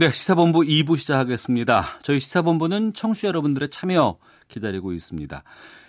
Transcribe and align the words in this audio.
네, 0.00 0.12
시사본부 0.12 0.60
2부 0.60 0.96
시작하겠습니다. 0.96 1.84
저희 2.02 2.20
시사본부는 2.20 2.92
청취자 2.92 3.26
여러분들의 3.26 3.68
참여 3.70 4.18
기다리고 4.46 4.92
있습니다. 4.92 5.42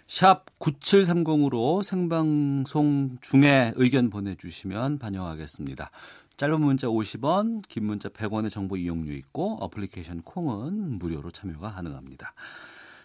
샵 0.07 0.45
9730으로 0.57 1.83
생방송 1.83 3.19
중에 3.21 3.71
의견 3.75 4.09
보내주시면 4.09 4.97
반영하겠습니다. 4.97 5.91
짧은 6.37 6.59
문자 6.59 6.87
50원, 6.87 7.61
긴 7.69 7.85
문자 7.85 8.09
100원의 8.09 8.49
정보 8.49 8.77
이용료 8.77 9.13
있고 9.13 9.57
어플리케이션 9.63 10.23
콩은 10.23 10.97
무료로 10.97 11.29
참여가 11.29 11.73
가능합니다. 11.73 12.33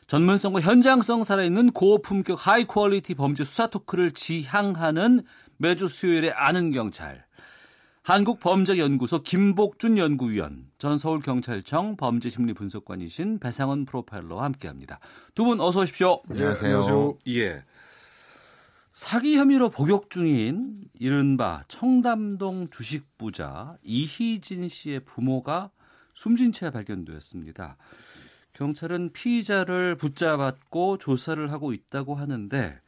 전문성과 0.06 0.62
현장성 0.62 1.22
살아있는 1.22 1.72
고품격 1.72 2.46
high 2.46 2.64
quality 2.64 3.12
범죄 3.12 3.44
수사 3.44 3.66
토크를 3.66 4.12
지향하는 4.12 5.20
매주 5.58 5.86
수요일에 5.86 6.30
아는 6.30 6.70
경찰. 6.70 7.23
한국범죄연구소 8.04 9.22
김복준 9.22 9.96
연구위원, 9.96 10.66
전 10.76 10.98
서울경찰청 10.98 11.96
범죄심리분석관이신 11.96 13.38
배상원 13.38 13.86
프로파일러와 13.86 14.44
함께합니다. 14.44 15.00
두 15.34 15.46
분 15.46 15.58
어서 15.58 15.80
오십시오. 15.80 16.20
안녕하세요. 16.28 17.16
예. 17.28 17.64
사기 18.92 19.38
혐의로 19.38 19.70
복역 19.70 20.10
중인 20.10 20.84
이른바 21.00 21.64
청담동 21.68 22.68
주식부자 22.70 23.78
이희진 23.82 24.68
씨의 24.68 25.00
부모가 25.00 25.70
숨진 26.12 26.52
채 26.52 26.68
발견되었습니다. 26.70 27.78
경찰은 28.52 29.12
피의자를 29.14 29.96
붙잡았고 29.96 30.98
조사를 30.98 31.50
하고 31.50 31.72
있다고 31.72 32.16
하는데 32.16 32.78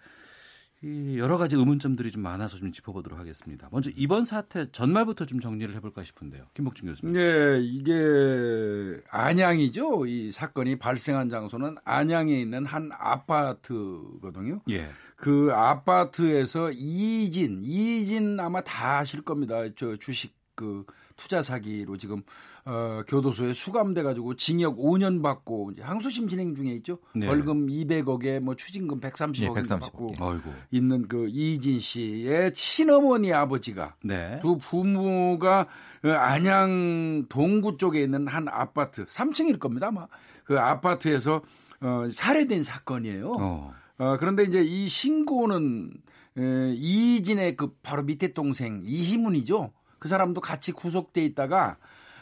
이 0.82 1.18
여러 1.18 1.38
가지 1.38 1.56
의문점들이 1.56 2.10
좀 2.10 2.22
많아서 2.22 2.58
좀 2.58 2.70
짚어보도록 2.70 3.18
하겠습니다. 3.18 3.68
먼저 3.72 3.90
이번 3.96 4.24
사태 4.24 4.70
전말부터 4.70 5.24
좀 5.24 5.40
정리를 5.40 5.74
해볼까 5.76 6.02
싶은데요. 6.02 6.44
김복준 6.54 6.88
교수님. 6.88 7.14
네, 7.14 7.60
이게 7.62 9.00
안양이죠. 9.10 10.06
이 10.06 10.30
사건이 10.30 10.76
발생한 10.78 11.28
장소는 11.30 11.76
안양에 11.84 12.38
있는 12.38 12.66
한 12.66 12.90
아파트거든요. 12.92 14.60
예. 14.68 14.88
그 15.16 15.50
아파트에서 15.52 16.70
이진, 16.72 17.62
이진 17.64 18.38
아마 18.38 18.60
다 18.60 18.98
아실 18.98 19.22
겁니다. 19.22 19.62
저 19.76 19.96
주식 19.96 20.36
그 20.54 20.84
투자 21.16 21.42
사기로 21.42 21.96
지금 21.96 22.22
어, 22.68 23.02
교도소에 23.06 23.54
수감돼 23.54 24.02
가지고 24.02 24.34
징역 24.34 24.76
5년 24.78 25.22
받고 25.22 25.70
이제 25.72 25.82
항소심 25.82 26.28
진행 26.28 26.56
중에 26.56 26.72
있죠. 26.72 26.98
네. 27.14 27.26
벌금 27.28 27.68
200억에 27.68 28.40
뭐 28.40 28.56
추징금 28.56 28.98
130억 29.00 29.38
네, 29.40 29.46
을 29.46 29.52
130억. 29.62 29.80
받고 29.80 30.14
아이고. 30.18 30.52
있는 30.72 31.06
그 31.06 31.28
이진 31.28 31.78
씨의 31.78 32.52
친어머니 32.54 33.32
아버지가 33.32 33.94
네. 34.02 34.40
두 34.40 34.58
부모가 34.58 35.68
어, 36.04 36.08
안양 36.10 37.26
동구 37.28 37.76
쪽에 37.76 38.02
있는 38.02 38.26
한 38.26 38.48
아파트 38.48 39.06
3층일 39.06 39.60
겁니다 39.60 39.86
아마 39.88 40.08
그 40.42 40.58
아파트에서 40.58 41.42
어, 41.80 42.08
살해된 42.10 42.64
사건이에요. 42.64 43.30
어. 43.38 43.74
어. 43.98 44.16
그런데 44.18 44.42
이제 44.42 44.60
이 44.62 44.88
신고는 44.88 45.92
에, 46.38 46.72
이진의 46.74 47.56
그 47.56 47.76
바로 47.84 48.02
밑에 48.02 48.32
동생 48.32 48.82
이희문이죠. 48.84 49.72
그 50.00 50.08
사람도 50.08 50.40
같이 50.40 50.72
구속돼 50.72 51.24
있다가 51.24 51.76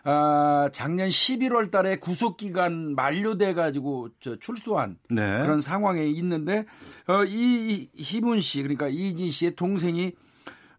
아, 0.04 0.69
작년 0.72 1.09
11월 1.09 1.70
달에 1.70 1.97
구속 1.97 2.37
기간 2.37 2.94
만료돼 2.94 3.54
가지고 3.54 4.09
저 4.20 4.37
출소한 4.37 4.98
네. 5.10 5.41
그런 5.41 5.60
상황에 5.60 6.04
있는데 6.06 6.66
어, 7.06 7.25
이 7.25 7.88
희문 7.94 8.41
씨 8.41 8.62
그러니까 8.62 8.88
이진 8.88 9.31
씨의 9.31 9.56
동생이 9.56 10.12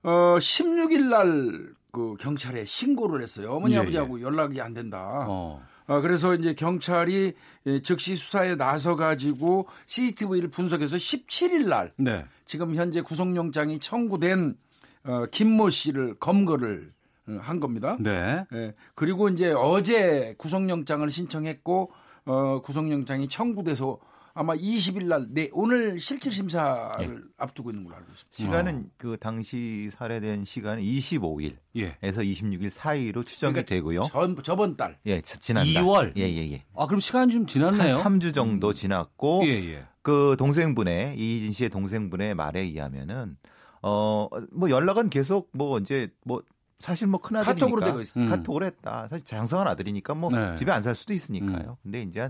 어, 0.03 0.37
16일 0.37 1.09
날 1.09 1.75
그 1.95 2.17
경찰에 2.19 2.65
신고를 2.65 3.23
했어요. 3.23 3.53
어머니 3.53 3.75
예, 3.75 3.79
아버지하고 3.79 4.19
연락이 4.19 4.59
안 4.59 4.73
된다. 4.73 5.25
어. 5.29 5.63
어, 5.87 6.01
그래서 6.01 6.35
이제 6.35 6.53
경찰이 6.53 7.31
예, 7.67 7.79
즉시 7.79 8.17
수사에 8.17 8.57
나서 8.57 8.97
가지고 8.97 9.69
CCTV를 9.85 10.49
분석해서 10.49 10.97
17일 10.97 11.69
날 11.69 11.93
네. 11.95 12.25
지금 12.45 12.75
현재 12.75 12.99
구속영장이 12.99 13.79
청구된 13.79 14.57
어, 15.05 15.25
김모 15.31 15.69
씨를 15.69 16.15
검거를 16.15 16.91
어, 16.91 16.94
한 17.39 17.59
겁니다. 17.59 17.97
네. 17.99 18.45
예, 18.53 18.73
그리고 18.93 19.29
이제 19.29 19.51
어제 19.51 20.35
구속영장을 20.37 21.09
신청했고 21.09 21.91
어, 22.25 22.61
구속영장이 22.61 23.27
청구돼서 23.27 23.99
아마 24.37 24.53
20일 24.53 25.05
날 25.07 25.27
네, 25.29 25.49
오늘 25.53 25.97
실질 25.97 26.31
심사를 26.33 26.91
예. 27.01 27.09
앞두고 27.37 27.69
있는 27.71 27.85
걸로 27.85 27.95
알고 27.95 28.11
있습니다. 28.11 28.35
시간은 28.35 28.89
그 28.97 29.15
당시 29.17 29.89
살해된 29.91 30.43
시간은 30.43 30.83
25일에서 30.83 31.55
예. 31.77 31.97
26일 32.01 32.69
사이로 32.69 33.23
추정이 33.23 33.53
그러니까 33.53 33.69
되고요. 33.69 34.03
전 34.11 34.35
저번 34.43 34.75
달 34.75 34.97
예, 35.05 35.21
지- 35.21 35.39
지난달. 35.39 35.73
2월? 35.83 36.13
예, 36.17 36.23
예, 36.23 36.51
예. 36.51 36.65
아 36.75 36.85
그럼 36.85 36.99
시간이 36.99 37.31
좀 37.31 37.45
지났네요. 37.45 37.95
한 37.97 38.19
3주 38.19 38.33
정도 38.33 38.73
지났고 38.73 39.43
예, 39.45 39.51
예. 39.51 39.85
그 40.01 40.35
동생분의 40.37 41.15
이희진 41.17 41.53
씨의 41.53 41.69
동생분의 41.69 42.35
말에 42.35 42.59
의하면은 42.59 43.37
어 43.81 44.27
뭐 44.51 44.69
연락은 44.69 45.09
계속 45.09 45.49
뭐 45.53 45.77
이제 45.79 46.09
뭐 46.25 46.41
사실 46.79 47.07
뭐 47.07 47.19
큰 47.21 47.37
아들이니까 47.37 47.65
카톡으로 47.65 47.85
되고 47.85 48.01
있어요. 48.01 48.23
음. 48.25 48.29
카톡을 48.29 48.63
했다. 48.63 49.07
사실 49.09 49.23
장성한 49.25 49.67
아들이니까 49.67 50.13
뭐 50.13 50.29
네. 50.29 50.55
집에 50.55 50.71
안 50.71 50.83
살 50.83 50.93
수도 50.95 51.13
있으니까요. 51.13 51.77
근데 51.83 52.01
이제 52.01 52.29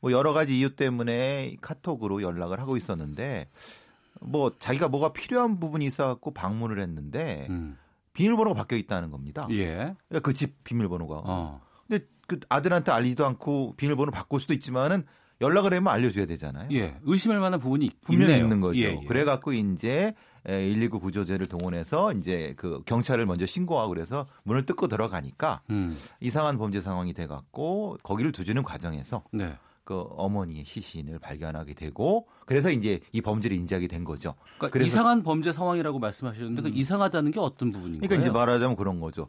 한뭐 0.00 0.12
여러 0.12 0.32
가지 0.32 0.58
이유 0.58 0.74
때문에 0.74 1.56
카톡으로 1.60 2.22
연락을 2.22 2.58
하고 2.60 2.76
있었는데 2.76 3.48
뭐 4.20 4.52
자기가 4.58 4.88
뭐가 4.88 5.12
필요한 5.12 5.60
부분이 5.60 5.84
있어 5.86 6.06
갖고 6.06 6.32
방문을 6.32 6.80
했는데 6.80 7.46
음. 7.50 7.76
비밀번호가 8.14 8.54
바뀌어 8.56 8.78
있다는 8.78 9.10
겁니다. 9.10 9.46
예. 9.50 9.94
그 10.22 10.32
집 10.34 10.64
비밀번호가. 10.64 11.22
어. 11.24 11.60
근데 11.88 12.06
그 12.26 12.40
아들한테 12.48 12.92
알리지도 12.92 13.26
않고 13.26 13.74
비밀번호 13.76 14.10
바꿀 14.10 14.40
수도 14.40 14.52
있지만은 14.54 15.04
연락을 15.40 15.74
하면 15.74 15.92
알려줘야 15.92 16.26
되잖아요. 16.26 16.68
예. 16.72 16.96
의심할 17.02 17.40
만한 17.40 17.58
부분이 17.60 17.90
분명히 18.02 18.32
있네요. 18.32 18.44
있는 18.44 18.60
거죠. 18.60 18.78
예, 18.78 18.98
예. 19.02 19.06
그래갖고 19.06 19.52
이제 19.54 20.14
119 20.44 21.00
구조제를 21.00 21.46
동원해서 21.46 22.12
이제 22.12 22.54
그 22.56 22.82
경찰을 22.84 23.26
먼저 23.26 23.46
신고하고 23.46 23.90
그래서 23.90 24.26
문을 24.44 24.66
뜯고 24.66 24.88
들어가니까 24.88 25.62
음. 25.70 25.96
이상한 26.20 26.58
범죄 26.58 26.80
상황이 26.80 27.12
돼갖고 27.12 27.98
거기를 28.02 28.32
두주는 28.32 28.62
과정에서 28.62 29.22
네. 29.32 29.56
그 29.84 30.04
어머니의 30.10 30.64
시신을 30.64 31.18
발견하게 31.18 31.74
되고 31.74 32.26
그래서 32.46 32.70
이제 32.70 33.00
이 33.12 33.20
범죄를 33.20 33.56
인지하게 33.56 33.88
된 33.88 34.04
거죠. 34.04 34.34
그러니까 34.58 34.80
이상한 34.80 35.22
범죄 35.22 35.52
상황이라고 35.52 35.98
말씀하셨는데 35.98 36.62
그 36.62 36.68
이상하다는 36.68 37.32
게 37.32 37.40
어떤 37.40 37.72
부분인가요? 37.72 38.08
그러니까 38.08 38.22
이제 38.22 38.30
말하자면 38.30 38.76
그런 38.76 39.00
거죠. 39.00 39.26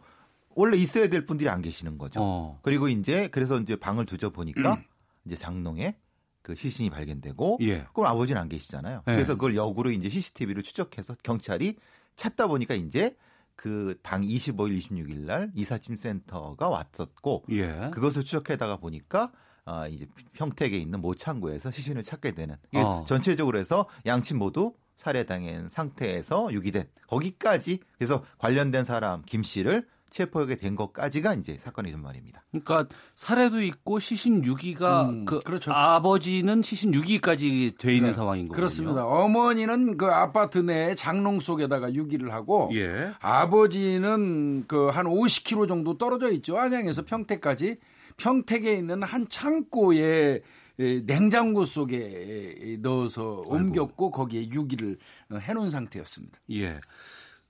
원래 0.55 0.77
있어야 0.77 1.07
될 1.07 1.25
분들이 1.25 1.49
안 1.49 1.61
계시는 1.61 1.97
거죠. 1.97 2.19
어. 2.21 2.59
그리고 2.61 2.87
이제 2.87 3.27
그래서 3.29 3.59
이제 3.59 3.75
방을 3.75 4.05
뒤져 4.05 4.29
보니까 4.29 4.77
이제 5.25 5.35
장롱에 5.35 5.95
그 6.43 6.53
시신이 6.53 6.91
발견되고 6.91 7.57
예. 7.61 7.87
그럼 7.93 8.05
아버지는 8.11 8.39
안 8.39 8.49
계시잖아요. 8.49 9.01
네. 9.07 9.13
그래서 9.15 9.33
그걸 9.33 9.55
역으로 9.55 9.89
이제 9.91 10.09
CCTV를 10.09 10.61
추적해서 10.61 11.15
경찰이 11.23 11.77
찾다 12.15 12.45
보니까 12.47 12.75
이제 12.75 13.15
그 13.55 13.95
당 14.03 14.21
25일, 14.21 14.77
26일 14.77 15.19
날 15.25 15.51
이사짐 15.55 15.95
센터가 15.95 16.67
왔었고 16.69 17.45
예. 17.51 17.89
그것을 17.91 18.23
추적해다가 18.23 18.77
보니까 18.77 19.31
아 19.65 19.87
이제 19.87 20.05
평택에 20.33 20.77
있는 20.77 20.99
모창고에서 20.99 21.71
시신을 21.71 22.03
찾게 22.03 22.31
되는 22.31 22.57
어. 22.75 23.05
전체적으로 23.07 23.57
해서 23.57 23.87
양측 24.05 24.37
모두 24.37 24.73
살해당한 24.97 25.69
상태에서 25.69 26.51
유기된 26.51 26.87
거기까지 27.07 27.79
그래서 27.97 28.23
관련된 28.37 28.83
사람 28.83 29.21
김 29.25 29.41
씨를 29.43 29.87
체포하게 30.13 30.55
된 30.55 30.75
것까지가 30.75 31.33
이제 31.33 31.57
사건의 31.57 31.91
전말입니다. 31.91 32.45
그러니까 32.51 32.85
살해도 33.15 33.61
있고 33.63 33.99
시신 33.99 34.45
유기가 34.45 35.09
음, 35.09 35.25
그 35.25 35.39
그렇죠. 35.39 35.73
아버지는 35.73 36.61
시신 36.61 36.93
유기까지 36.93 37.73
돼 37.79 37.95
있는 37.95 38.09
네, 38.11 38.13
상황인 38.13 38.47
거군요. 38.47 38.55
그렇습니다. 38.55 39.05
어머니는 39.05 39.97
그 39.97 40.05
아파트 40.05 40.59
내 40.59 40.93
장롱 40.95 41.39
속에다가 41.39 41.93
유기를 41.93 42.31
하고 42.31 42.69
예. 42.73 43.11
아버지는 43.19 44.65
그 44.67 44.93
한 44.93 45.05
50km 45.07 45.67
정도 45.67 45.97
떨어져 45.97 46.31
있죠. 46.33 46.57
안양에서 46.57 47.03
평택까지 47.05 47.77
평택에 48.17 48.75
있는 48.75 49.01
한 49.01 49.27
창고에 49.27 50.41
에, 50.79 51.01
냉장고 51.05 51.65
속에 51.65 52.77
넣어서 52.81 53.43
옮겼고 53.47 54.11
거기에 54.11 54.49
유기를 54.51 54.97
어, 55.31 55.37
해놓은 55.37 55.69
상태였습니다. 55.71 56.39
예. 56.51 56.79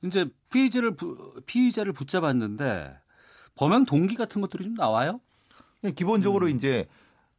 이제 0.03 0.29
피의자를 0.51 0.95
부, 0.95 1.41
피의자를 1.45 1.93
붙잡았는데 1.93 2.97
범행 3.55 3.85
동기 3.85 4.15
같은 4.15 4.41
것들이 4.41 4.63
좀 4.63 4.73
나와요? 4.73 5.19
기본적으로 5.95 6.47
이제 6.47 6.87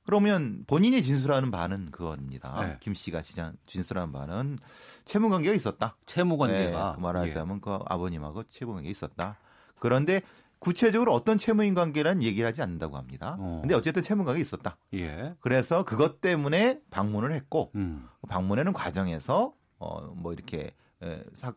그러면 0.04 0.64
본인이 0.66 1.02
진술하는 1.02 1.50
바는 1.50 1.90
그겁니다. 1.90 2.60
네. 2.60 2.76
김 2.80 2.92
씨가 2.94 3.22
진술하는 3.66 4.12
바는 4.12 4.58
채무 5.04 5.30
관계가 5.30 5.54
있었다. 5.54 5.96
채무 6.04 6.36
관계가 6.36 6.90
네, 6.90 6.94
그 6.96 7.00
말하자면 7.00 7.60
그 7.60 7.78
아버님하고 7.86 8.44
채무 8.44 8.74
관계가 8.74 8.90
있었다. 8.90 9.38
그런데 9.78 10.20
구체적으로 10.58 11.12
어떤 11.12 11.36
채무인 11.36 11.74
관계라는 11.74 12.22
얘기를 12.22 12.46
하지 12.46 12.62
않는다고 12.62 12.96
합니다. 12.96 13.36
어. 13.38 13.58
근데 13.62 13.74
어쨌든 13.74 14.02
채무 14.02 14.24
관계가 14.24 14.40
있었다. 14.40 14.76
예. 14.94 14.98
예. 15.00 15.34
그래서 15.40 15.84
그것 15.84 16.20
때문에 16.20 16.80
방문을 16.90 17.32
했고 17.32 17.70
음. 17.74 18.06
방문하는 18.28 18.72
과정에서 18.72 19.54
어뭐 19.78 20.32
이렇게 20.32 20.74
에, 21.02 21.22
사, 21.34 21.52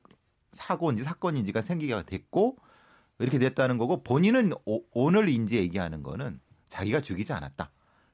사고인지 0.58 1.04
사건인지가 1.04 1.62
생기게 1.62 2.04
됐고 2.06 2.58
이렇게 3.20 3.40
됐다는 3.40 3.78
거고 3.78 4.04
본인은 4.04 4.54
오, 4.66 4.82
오늘 4.92 5.30
인지 5.30 5.58
얘기하는 5.58 6.04
거는 6.04 6.40
자기가 6.70 7.02
죽이지 7.02 7.34
않았다. 7.34 7.72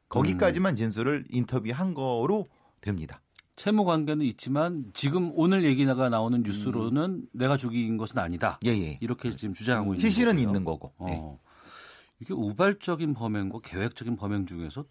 거기까지만 0.10 0.76
진술을 0.76 1.26
인터뷰한 1.30 1.94
거로 1.94 2.48
됩니다. 2.82 3.22
채무 3.56 3.86
관계는 3.86 4.26
있지만 4.28 4.86
지금 4.94 5.32
오늘 5.36 5.64
얘기가 5.64 6.10
나오는 6.10 6.42
뉴스로는 6.44 7.28
내가 7.34 7.58
죽인 7.58 7.98
것은 7.98 8.20
아니다. 8.20 8.60
예, 8.66 8.70
예. 8.70 8.98
이렇게 9.02 9.36
지금 9.36 9.54
주장하고 9.54 9.94
있는 9.94 10.00
시신은 10.00 10.32
거고요. 10.32 10.48
있는 10.48 10.66
거고. 10.66 10.94
네. 11.06 11.20
어. 11.20 11.40
이게 12.20 12.34
우발적인 12.34 13.14
범행과 13.14 13.60
계획적인 13.64 14.16
범행 14.16 14.46
중에서 14.46 14.86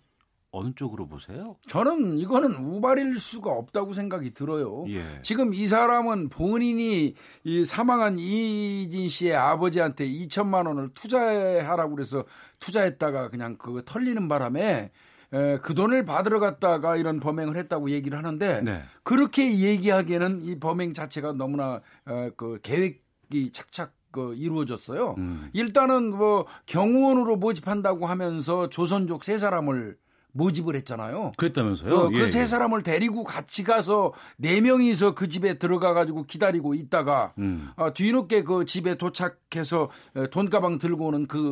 어느 0.52 0.70
쪽으로 0.70 1.06
보세요? 1.06 1.56
저는 1.66 2.18
이거는 2.18 2.54
우발일 2.56 3.18
수가 3.18 3.50
없다고 3.50 3.94
생각이 3.94 4.34
들어요. 4.34 4.84
예. 4.88 5.02
지금 5.22 5.54
이 5.54 5.66
사람은 5.66 6.28
본인이 6.28 7.14
이 7.42 7.64
사망한 7.64 8.18
이진 8.18 9.08
씨의 9.08 9.34
아버지한테 9.34 10.06
2천만 10.06 10.66
원을 10.66 10.90
투자하라고 10.92 11.94
그래서 11.94 12.24
투자했다가 12.60 13.30
그냥 13.30 13.56
그거 13.56 13.80
털리는 13.80 14.28
바람에 14.28 14.90
에, 15.32 15.58
그 15.62 15.74
돈을 15.74 16.04
받으러 16.04 16.38
갔다가 16.38 16.96
이런 16.96 17.18
범행을 17.18 17.56
했다고 17.56 17.88
얘기를 17.90 18.18
하는데 18.18 18.60
네. 18.60 18.82
그렇게 19.02 19.58
얘기하기에는 19.58 20.42
이 20.42 20.60
범행 20.60 20.92
자체가 20.92 21.32
너무나 21.32 21.80
어, 22.04 22.28
그 22.36 22.58
계획이 22.62 23.52
착착 23.52 23.94
그 24.10 24.34
이루어졌어요. 24.34 25.14
음. 25.16 25.48
일단은 25.54 26.14
뭐 26.14 26.44
경호원으로 26.66 27.36
모집한다고 27.36 28.06
하면서 28.06 28.68
조선족 28.68 29.24
세 29.24 29.38
사람을 29.38 29.96
모집을 30.32 30.74
했잖아요. 30.76 31.32
그랬다면서요? 31.36 32.10
예, 32.12 32.18
그세 32.18 32.40
예. 32.40 32.46
사람을 32.46 32.82
데리고 32.82 33.24
같이 33.24 33.64
가서 33.64 34.12
네 34.36 34.60
명이서 34.60 35.14
그 35.14 35.28
집에 35.28 35.58
들어가 35.58 35.92
가지고 35.94 36.24
기다리고 36.24 36.74
있다가 36.74 37.34
음. 37.38 37.70
아, 37.76 37.92
뒤늦게 37.92 38.42
그 38.42 38.64
집에 38.64 38.96
도착해서 38.96 39.90
에, 40.16 40.26
돈가방 40.28 40.78
들고 40.78 41.06
오는 41.06 41.26
그 41.26 41.42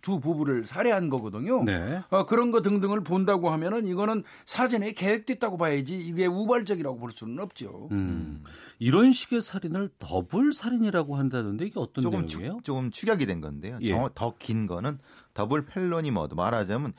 두 0.00 0.20
부부를 0.20 0.64
살해한 0.64 1.08
거거든요. 1.08 1.64
네. 1.64 2.00
어, 2.10 2.26
그런 2.26 2.50
거 2.50 2.62
등등을 2.62 3.02
본다고 3.02 3.50
하면은 3.50 3.86
이거는 3.86 4.22
사전에 4.44 4.92
계획됐다고 4.92 5.56
봐야지 5.56 5.96
이게 5.96 6.26
우발적이라고 6.26 6.98
볼 6.98 7.12
수는 7.12 7.40
없죠. 7.40 7.88
음. 7.92 8.42
이런 8.78 9.12
식의 9.12 9.40
살인을 9.42 9.90
더블 9.98 10.52
살인이라고 10.52 11.16
한다는데 11.16 11.66
이게 11.66 11.80
어떤 11.80 12.02
조금 12.02 12.26
추, 12.26 12.38
내용이에요? 12.38 12.60
조금 12.62 12.90
축약이 12.90 13.26
된 13.26 13.40
건데요. 13.40 13.78
예. 13.82 13.96
더긴 14.14 14.66
거는 14.66 14.98
double 15.34 15.66
felony 15.66 16.10
murder 16.10 16.34
말하자면 16.34 16.92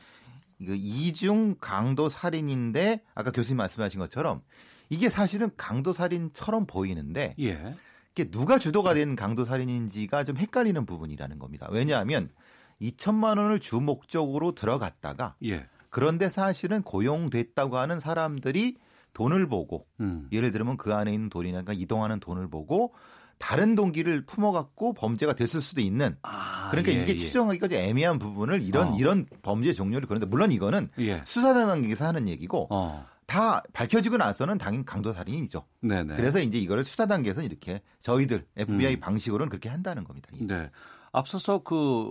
이거 0.60 0.74
이중 0.76 1.56
강도 1.60 2.10
살인인데 2.10 3.04
아까 3.16 3.32
교수님 3.32 3.58
말씀하신 3.58 4.00
것처럼 4.00 4.42
이게 4.90 5.10
사실은 5.10 5.50
강도 5.58 5.94
살인처럼 5.94 6.66
보이는데 6.66 7.36
예. 7.40 7.76
이게 8.12 8.30
누가 8.32 8.58
주도가 8.58 8.94
된 8.94 9.16
강도 9.16 9.46
살인인지가 9.46 10.24
좀 10.24 10.38
헷갈리는 10.38 10.86
부분이라는 10.86 11.38
겁니다. 11.40 11.68
왜냐하면 11.70 12.30
2천만 12.82 13.38
원을 13.38 13.60
주 13.60 13.80
목적으로 13.80 14.54
들어갔다가 14.54 15.36
예. 15.46 15.68
그런데 15.90 16.30
사실은 16.30 16.82
고용됐다고 16.82 17.78
하는 17.78 18.00
사람들이 18.00 18.78
돈을 19.14 19.48
보고 19.48 19.88
음. 20.00 20.28
예를 20.32 20.52
들면 20.52 20.78
그 20.78 20.94
안에 20.94 21.12
있는 21.12 21.30
돈이나 21.30 21.64
이동하는 21.72 22.20
돈을 22.20 22.50
보고 22.50 22.94
다른 23.40 23.76
동기를 23.76 24.26
품어갖고 24.26 24.94
범죄가 24.94 25.34
됐을 25.34 25.62
수도 25.62 25.82
있는 25.82 26.18
아, 26.24 26.70
그러니까 26.70 26.94
예, 26.94 27.04
이게 27.04 27.14
예. 27.14 27.18
추정하기가 27.18 27.68
좀 27.68 27.78
애매한 27.78 28.20
부분을 28.20 28.62
이런 28.62 28.90
어. 28.90 28.98
이런 28.98 29.26
범죄 29.42 29.74
종류를 29.74 30.08
그런데 30.08 30.26
물론 30.26 30.52
이거는 30.52 30.90
예. 31.00 31.22
수사 31.26 31.54
단계에서 31.54 32.06
하는 32.06 32.28
얘기고 32.28 32.68
어. 32.72 33.06
다 33.28 33.62
밝혀지고 33.74 34.18
나서는 34.18 34.58
당연 34.58 34.86
강도 34.86 35.12
살인이죠. 35.12 35.66
네네. 35.82 36.16
그래서 36.16 36.40
이제 36.40 36.58
이거를 36.58 36.86
수사 36.86 37.06
단계에서 37.06 37.42
는 37.42 37.50
이렇게 37.50 37.82
저희들 38.00 38.46
FBI 38.56 38.96
음. 38.96 39.00
방식으로는 39.00 39.50
그렇게 39.50 39.70
한다는 39.70 40.04
겁니다. 40.04 40.30
예. 40.40 40.46
네. 40.46 40.70
앞서서 41.12 41.60
그, 41.60 42.10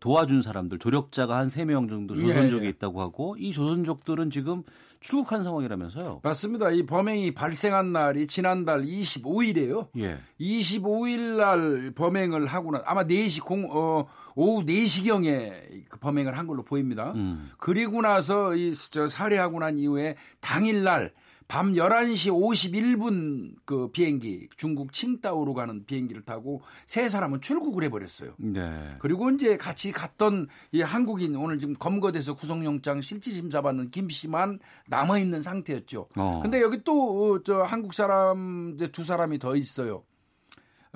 도와준 0.00 0.42
사람들, 0.42 0.78
조력자가 0.78 1.36
한 1.36 1.46
세 1.48 1.64
명 1.64 1.88
정도 1.88 2.14
조선족에 2.14 2.62
예, 2.62 2.66
예. 2.66 2.70
있다고 2.70 3.00
하고 3.00 3.36
이 3.38 3.52
조선족들은 3.52 4.30
지금 4.30 4.62
출국한 5.00 5.42
상황이라면서요. 5.44 6.20
맞습니다. 6.22 6.70
이 6.70 6.84
범행이 6.84 7.34
발생한 7.34 7.92
날이 7.92 8.26
지난달 8.26 8.82
25일이에요. 8.82 9.88
예. 9.98 10.18
25일 10.40 11.36
날 11.36 11.92
범행을 11.94 12.46
하고 12.46 12.70
나 12.72 12.82
아마 12.86 13.04
4시 13.04 13.42
공, 13.44 13.68
어, 13.70 14.06
오후 14.34 14.64
4시경에 14.64 15.84
그 15.88 15.98
범행을 15.98 16.36
한 16.36 16.46
걸로 16.46 16.62
보입니다. 16.64 17.12
음. 17.14 17.50
그리고 17.58 18.00
나서 18.02 18.54
이, 18.54 18.72
저, 18.74 19.06
살해하고 19.08 19.60
난 19.60 19.78
이후에 19.78 20.16
당일 20.40 20.82
날 20.82 21.12
밤 21.48 21.74
11시 21.74 22.30
51분 22.32 23.54
그 23.64 23.88
비행기 23.90 24.48
중국 24.56 24.92
칭다오로 24.92 25.54
가는 25.54 25.84
비행기를 25.86 26.22
타고 26.24 26.62
세 26.86 27.08
사람은 27.08 27.40
출국을 27.40 27.84
해버렸어요. 27.84 28.34
네. 28.38 28.96
그리고 28.98 29.30
이제 29.30 29.56
같이 29.56 29.92
갔던 29.92 30.48
이 30.72 30.82
한국인 30.82 31.36
오늘 31.36 31.58
지금 31.58 31.74
검거돼서 31.74 32.34
구속영장 32.34 33.00
실질심사 33.00 33.62
받는 33.62 33.90
김 33.90 34.08
씨만 34.08 34.58
남아 34.88 35.18
있는 35.18 35.42
상태였죠. 35.42 36.08
어. 36.16 36.40
근데 36.42 36.60
여기 36.60 36.82
또 36.82 37.36
저 37.44 37.62
한국 37.62 37.94
사람 37.94 38.72
이제 38.74 38.88
두 38.88 39.04
사람이 39.04 39.38
더 39.38 39.54
있어요. 39.56 40.02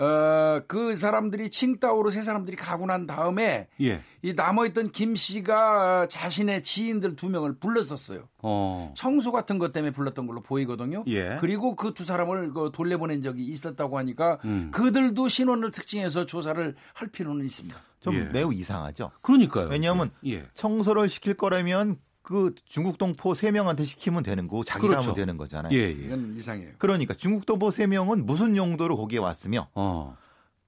어, 0.00 0.62
그 0.67 0.97
사람들이 0.97 1.50
칭다오로 1.50 2.11
세 2.11 2.23
사람들이 2.23 2.56
가고 2.56 2.87
난 2.87 3.06
다음에 3.06 3.69
예. 3.81 4.02
이 4.23 4.32
남아있던 4.35 4.91
김 4.91 5.14
씨가 5.14 6.08
자신의 6.08 6.62
지인들 6.62 7.14
두 7.17 7.29
명을 7.29 7.58
불렀었어요. 7.58 8.29
어. 8.43 8.94
청소 8.97 9.31
같은 9.31 9.58
것 9.58 9.73
때문에 9.73 9.93
불렀던 9.93 10.26
걸로 10.26 10.41
보이거든요. 10.41 11.05
예. 11.06 11.37
그리고 11.41 11.76
그 11.76 11.91
두 12.00 12.05
사람을 12.06 12.55
그 12.55 12.70
돌려보낸 12.73 13.20
적이 13.20 13.44
있었다고 13.44 13.99
하니까 13.99 14.38
음. 14.47 14.70
그들도 14.73 15.29
신원을 15.29 15.70
특징해서 15.70 16.25
조사를 16.25 16.75
할 16.94 17.08
필요는 17.08 17.44
있습니다. 17.44 17.79
좀 18.00 18.14
예. 18.14 18.25
매우 18.25 18.55
이상하죠. 18.55 19.11
그러니까요. 19.20 19.69
왜냐하면 19.69 20.11
예. 20.25 20.46
청소를 20.55 21.11
시킬 21.11 21.35
거라면 21.35 21.98
그 22.31 22.55
중국 22.65 22.96
동포 22.96 23.34
세 23.34 23.51
명한테 23.51 23.82
시키면 23.82 24.22
되는 24.22 24.46
거고 24.46 24.63
자기가 24.63 24.87
그렇죠. 24.87 25.03
하면 25.03 25.17
되는 25.17 25.37
거잖아요. 25.37 25.77
예, 25.77 25.82
예. 25.82 25.91
이건 25.91 26.32
이상해요. 26.37 26.75
그러니까 26.79 27.13
중국 27.13 27.44
동포 27.44 27.72
세 27.72 27.89
명은 27.89 28.25
무슨 28.25 28.56
용도로 28.56 28.96
거기에 28.96 29.19
왔으며 29.19 29.67
어. 29.75 30.17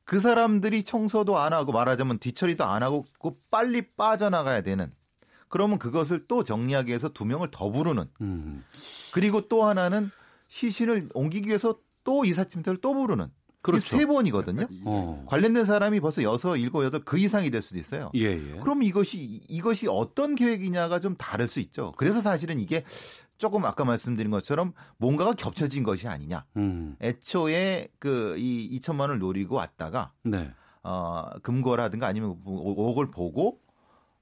그 0.02 0.18
사람들이 0.18 0.82
청소도 0.82 1.38
안 1.38 1.52
하고 1.52 1.70
말하자면 1.70 2.18
뒤처리도 2.18 2.64
안 2.64 2.82
하고 2.82 3.06
그 3.20 3.30
빨리 3.48 3.82
빠져나가야 3.92 4.62
되는 4.62 4.92
그러면 5.46 5.78
그것을 5.78 6.26
또 6.26 6.42
정리하기 6.42 6.88
위해서 6.88 7.08
두 7.10 7.24
명을 7.24 7.52
더 7.52 7.70
부르는 7.70 8.06
음. 8.22 8.64
그리고 9.12 9.46
또 9.46 9.62
하나는 9.62 10.10
시신을 10.48 11.10
옮기기 11.14 11.46
위해서 11.46 11.78
또 12.02 12.24
이삿짐들을 12.24 12.78
또 12.80 12.92
부르는 12.92 13.28
그렇죠. 13.62 13.96
이세 13.96 14.06
번이거든요. 14.06 14.66
어. 14.84 15.24
관련된 15.28 15.64
사람이 15.64 16.00
벌써 16.00 16.22
여섯, 16.22 16.56
일곱, 16.56 16.84
여덟 16.84 17.00
그 17.04 17.16
이상이 17.18 17.50
될 17.50 17.62
수도 17.62 17.78
있어요. 17.78 18.10
예, 18.14 18.32
예. 18.32 18.58
그럼 18.60 18.82
이것이 18.82 19.40
이것이 19.48 19.86
어떤 19.88 20.34
계획이냐가 20.34 20.98
좀 21.00 21.14
다를 21.16 21.46
수 21.46 21.60
있죠. 21.60 21.92
그래서 21.96 22.20
사실은 22.20 22.58
이게 22.58 22.84
조금 23.38 23.64
아까 23.64 23.84
말씀드린 23.84 24.30
것처럼 24.30 24.72
뭔가가 24.98 25.32
겹쳐진 25.32 25.82
것이 25.84 26.06
아니냐. 26.08 26.44
음. 26.56 26.96
애초에 27.00 27.88
그 27.98 28.36
이 28.38 28.78
2천만 28.80 29.00
원을 29.02 29.18
노리고 29.18 29.56
왔다가 29.56 30.12
네. 30.24 30.50
어 30.82 31.24
금고라든가 31.42 32.06
아니면 32.08 32.36
옥을 32.44 33.10
보고 33.10 33.60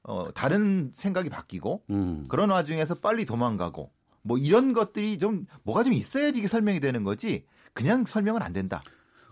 어 0.02 0.30
다른 0.34 0.90
생각이 0.94 1.28
바뀌고 1.30 1.82
음. 1.90 2.24
그런 2.28 2.50
와중에서 2.50 2.96
빨리 2.96 3.24
도망가고 3.24 3.90
뭐 4.22 4.38
이런 4.38 4.72
것들이 4.74 5.18
좀 5.18 5.46
뭐가 5.62 5.82
좀 5.84 5.92
있어야지 5.94 6.40
이게 6.40 6.48
설명이 6.48 6.80
되는 6.80 7.04
거지 7.04 7.44
그냥 7.72 8.04
설명은 8.04 8.42
안 8.42 8.52
된다. 8.52 8.82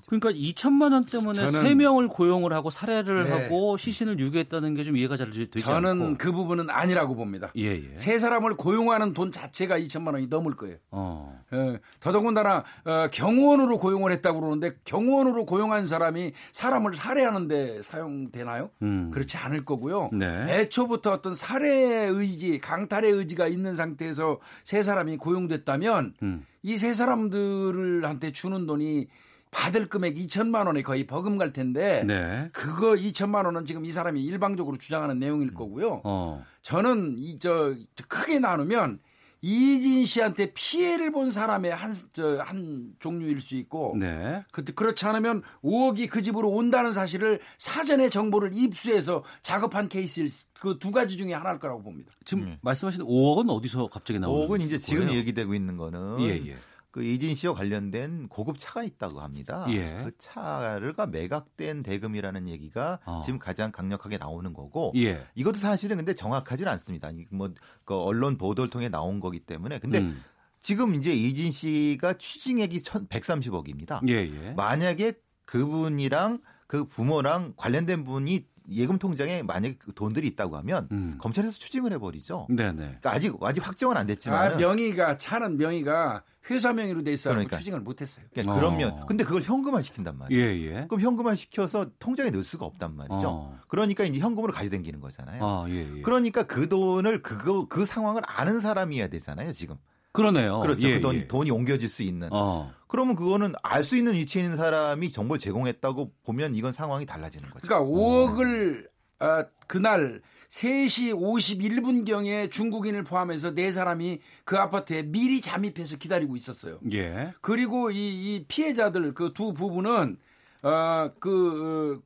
그러니까 0.09 0.31
2천만 0.33 0.93
원 0.93 1.05
때문에 1.05 1.47
저는- 1.47 1.63
세 1.63 1.75
명을 1.75 2.09
고용을 2.09 2.53
하고 2.55 2.71
살해를 2.71 3.25
네. 3.25 3.31
하고 3.31 3.77
시신을 3.77 4.19
유기했다는 4.19 4.75
게 4.75 4.83
좀 4.85 4.97
이해가 4.97 5.17
잘 5.17 5.31
되지 5.31 5.51
저는 5.61 6.03
않고. 6.03 6.15
그 6.19 6.33
부분은 6.33 6.71
아니라고 6.71 7.15
봅니다. 7.15 7.53
예, 7.57 7.67
예. 7.77 7.97
세 7.97 8.19
사람을 8.19 8.57
고용하는 8.57 9.13
돈 9.13 9.31
자체가 9.31 9.79
2천만 9.79 10.15
원이 10.15 10.29
넘을 10.29 10.53
거예요. 10.57 10.77
어. 10.91 11.39
예, 11.53 11.79
더더군다나 12.01 12.65
어, 12.85 13.09
경호원으로 13.13 13.79
고용을 13.79 14.11
했다고 14.13 14.41
그러는데 14.41 14.77
경호원으로 14.85 15.45
고용한 15.45 15.87
사람이 15.87 16.33
사람을 16.53 16.95
살해하는데 16.95 17.83
사용되나요? 17.83 18.71
음. 18.83 19.11
그렇지 19.13 19.37
않을 19.37 19.65
거고요. 19.67 20.09
네. 20.15 20.47
애초부터 20.49 21.13
어떤 21.13 21.35
살해의 21.35 22.11
의지, 22.13 22.59
강탈의 22.61 23.13
의지가 23.13 23.47
있는 23.47 23.75
상태에서 23.77 24.39
세 24.65 24.83
사람이 24.83 25.19
고용됐다면 25.19 26.15
음. 26.23 26.47
이세 26.63 26.95
사람들한테 26.95 28.33
주는 28.33 28.67
돈이 28.67 29.07
받을 29.51 29.87
금액 29.89 30.15
2천만 30.15 30.67
원에 30.67 30.83
거의 30.83 31.07
버금갈 31.07 31.53
텐데 31.53 32.05
네. 32.07 32.49
그거 32.53 32.93
2천만 32.95 33.45
원은 33.47 33.65
지금 33.65 33.85
이 33.85 33.93
사람이 33.93 34.23
일방적으로 34.25 34.77
주장하는 34.77 35.19
내용일 35.19 35.55
거고요. 35.55 36.03
어. 36.05 36.45
저는 36.63 37.17
이 37.19 37.39
저 37.39 37.75
크게 38.09 38.39
나누면 38.41 39.01
이진 39.41 40.05
씨한테 40.05 40.53
피해를 40.53 41.13
본 41.13 41.31
사람의 41.31 41.73
한 41.73 41.93
저 42.13 42.41
한 42.43 42.93
종류일 42.99 43.41
수 43.41 43.55
있고 43.55 43.95
네. 43.97 44.45
그 44.51 44.65
그렇지 44.65 45.07
않으면 45.07 45.43
5억이 45.63 46.11
그 46.11 46.23
집으로 46.23 46.49
온다는 46.51 46.93
사실을 46.93 47.39
사전에 47.57 48.09
정보를 48.11 48.51
입수해서 48.53 49.23
작업한 49.43 49.89
케이스일 49.89 50.31
그 50.59 50.79
두 50.81 50.91
가지 50.91 51.17
중에 51.17 51.33
하나일 51.35 51.61
거라고 51.61 51.83
봅니다. 51.85 52.11
지금 52.25 52.57
말씀하신 52.63 53.03
5억은 53.05 53.49
어디서 53.49 53.87
갑자기 53.87 54.19
나오는 54.19 54.49
5억은 54.49 54.61
이제 54.61 54.77
지금 54.79 55.07
거예요? 55.07 55.21
얘기되고 55.21 55.55
있는 55.55 55.77
거는 55.77 56.21
예, 56.23 56.31
예. 56.49 56.57
그 56.91 57.03
이진 57.03 57.35
씨와 57.35 57.55
관련된 57.55 58.29
고급 58.29 58.59
차가 58.59 58.83
있다고 58.83 59.21
합니다. 59.21 59.67
예. 59.69 60.03
그 60.05 60.13
차가 60.19 61.07
매각된 61.07 61.83
대금이라는 61.83 62.49
얘기가 62.49 63.01
어. 63.05 63.21
지금 63.25 63.39
가장 63.39 63.71
강력하게 63.73 64.19
나오는 64.19 64.53
거고 64.53 64.93
예. 64.97 65.27
이것도 65.35 65.59
사실은 65.59 65.97
근데 65.97 66.15
정확하지는 66.15 66.71
않습니다. 66.73 67.11
뭐 67.31 67.51
그 67.89 67.97
언론 67.97 68.37
보도를 68.37 68.69
통해 68.69 68.91
나온 68.91 69.19
거기 69.19 69.41
때문에 69.41 69.79
근데 69.79 70.01
음. 70.01 70.23
지금 70.61 70.95
이제 70.95 71.11
이진 71.11 71.51
씨가 71.51 72.19
취징액이 72.19 72.81
1,130억입니다. 72.81 74.07
예, 74.11 74.15
예. 74.15 74.53
만약에 74.53 75.15
그분이랑 75.47 76.43
그 76.67 76.85
부모랑 76.85 77.55
관련된 77.57 78.05
분이 78.05 78.47
예금 78.71 78.99
통장에 78.99 79.43
만약에 79.43 79.77
그 79.79 79.93
돈들이 79.95 80.27
있다고 80.29 80.57
하면 80.59 80.89
음. 80.93 81.17
검찰에서 81.19 81.57
추징을 81.59 81.93
해버리죠. 81.93 82.47
네, 82.51 82.73
네. 82.73 82.79
그러니까 82.85 83.13
아직 83.13 83.35
아직 83.41 83.67
확정은 83.67 83.97
안 83.97 84.05
아, 84.05 84.07
됐지만 84.07 84.57
명의가 84.59 85.17
차는 85.19 85.57
명의가 85.57 86.23
회사 86.51 86.73
명의로 86.73 87.03
돼 87.03 87.13
있어 87.13 87.31
서 87.31 87.35
그러니까. 87.35 87.59
추징을 87.59 87.81
못했어요. 87.81 88.25
그러니까 88.33 88.55
어. 88.55 88.57
그러면 88.57 89.07
근데 89.07 89.25
그걸 89.25 89.43
현금화 89.43 89.83
시킨단 89.83 90.15
예, 90.15 90.19
말이에요. 90.19 90.77
예. 90.77 90.87
그럼 90.89 91.01
현금화 91.01 91.35
시켜서 91.35 91.91
통장에 91.99 92.31
넣을 92.31 92.43
수가 92.43 92.65
없단 92.67 92.97
말이죠. 92.97 93.29
어. 93.29 93.59
그러니까 93.69 94.05
이제 94.05 94.19
현금으로 94.19 94.53
가져다니는 94.53 95.01
거잖아요. 95.01 95.45
아, 95.45 95.67
예, 95.69 95.97
예. 95.97 96.01
그러니까 96.03 96.45
그 96.45 96.69
돈을 96.69 97.23
그거 97.23 97.67
그 97.69 97.85
상황을 97.85 98.23
아는 98.25 98.61
사람이어야 98.61 99.09
되잖아요. 99.09 99.53
지금 99.53 99.77
그러네요. 100.13 100.61
그렇죠. 100.61 100.89
예, 100.89 100.95
그 100.95 101.01
돈, 101.01 101.17
예. 101.17 101.27
돈이 101.29 101.51
옮겨질 101.51 101.89
수 101.89 102.03
있는. 102.03 102.29
어. 102.33 102.73
그러면 102.89 103.15
그거는 103.17 103.55
알 103.63 103.85
수 103.85 103.97
있는 103.97 104.15
위치에 104.15 104.43
있는 104.43 104.57
사람이 104.57 105.11
정보를 105.11 105.39
제공했다고 105.39 106.13
보면 106.25 106.55
이건 106.55 106.73
상황이 106.73 107.05
달라지는 107.07 107.51
거죠. 107.51 107.67
그러니까 107.69 107.89
5억을 107.91 108.89
아, 109.21 109.45
그날 109.67 110.23
3시 110.49 111.13
51분경에 111.15 112.51
중국인을 112.51 113.05
포함해서 113.05 113.55
네 113.55 113.71
사람이 113.71 114.21
그 114.45 114.57
아파트에 114.57 115.03
미리 115.03 115.41
잠입해서 115.43 115.97
기다리고 115.97 116.37
있었어요. 116.37 116.79
예. 116.93 117.35
그리고 117.43 117.91
이, 117.91 117.97
이 118.37 118.45
피해자들 118.49 119.13
그 119.15 119.33
두 119.35 119.53
부부는 119.53 120.17
어 120.63 121.11
그 121.21 122.01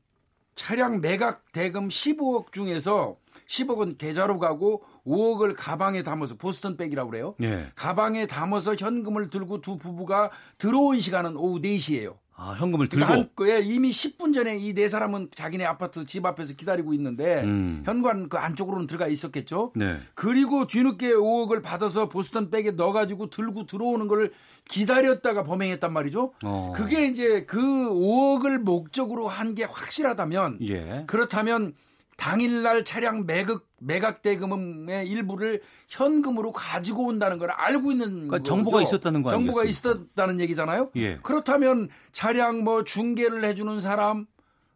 차량 0.54 1.00
매각 1.00 1.50
대금 1.52 1.88
15억 1.88 2.52
중에서 2.52 3.16
10억은 3.48 3.96
계좌로 3.96 4.38
가고 4.38 4.82
5억을 5.06 5.54
가방에 5.56 6.02
담아서 6.02 6.36
보스턴 6.36 6.76
백이라고 6.76 7.10
그래요. 7.10 7.34
예. 7.42 7.66
가방에 7.74 8.26
담아서 8.26 8.74
현금을 8.74 9.30
들고 9.30 9.60
두 9.60 9.76
부부가 9.76 10.30
들어온 10.58 11.00
시간은 11.00 11.36
오후 11.36 11.60
4시예요. 11.60 12.16
아, 12.34 12.54
현금을 12.58 12.88
들고 12.88 13.04
그러니까 13.06 13.54
한 13.54 13.62
이미 13.64 13.90
10분 13.90 14.34
전에 14.34 14.56
이 14.56 14.72
네 14.74 14.88
사람은 14.88 15.28
자기네 15.34 15.64
아파트 15.64 16.06
집 16.06 16.24
앞에서 16.26 16.54
기다리고 16.54 16.92
있는데 16.94 17.42
음. 17.44 17.82
현관 17.84 18.28
그 18.28 18.36
안쪽으로는 18.38 18.86
들어가 18.86 19.06
있었겠죠. 19.06 19.72
네. 19.76 19.98
그리고 20.14 20.66
뒤늦게 20.66 21.12
5억을 21.12 21.62
받아서 21.62 22.08
보스턴 22.08 22.50
백에 22.50 22.72
넣어가지고 22.72 23.30
들고 23.30 23.66
들어오는 23.66 24.08
걸 24.08 24.32
기다렸다가 24.68 25.44
범행했단 25.44 25.92
말이죠. 25.92 26.32
어. 26.42 26.72
그게 26.74 27.06
이제 27.06 27.44
그 27.44 27.58
5억을 27.60 28.58
목적으로 28.58 29.28
한 29.28 29.54
게 29.54 29.64
확실하다면 29.64 30.58
예. 30.62 31.04
그렇다면 31.06 31.74
당일날 32.22 32.84
차량 32.84 33.26
매각 33.26 33.66
매각 33.80 34.22
대금의 34.22 35.08
일부를 35.08 35.60
현금으로 35.88 36.52
가지고 36.52 37.06
온다는 37.06 37.36
걸 37.36 37.50
알고 37.50 37.90
있는 37.90 38.28
그러니까. 38.28 38.38
정보가 38.44 38.80
있었다는 38.80 39.24
거 39.24 39.30
정보가? 39.30 39.64
있었다는 39.64 40.38
얘기잖아요. 40.38 40.92
예. 40.94 41.16
그렇다면 41.24 41.88
차량 42.12 42.62
뭐 42.62 42.84
중개를 42.84 43.42
해주는 43.42 43.80
사람 43.80 44.26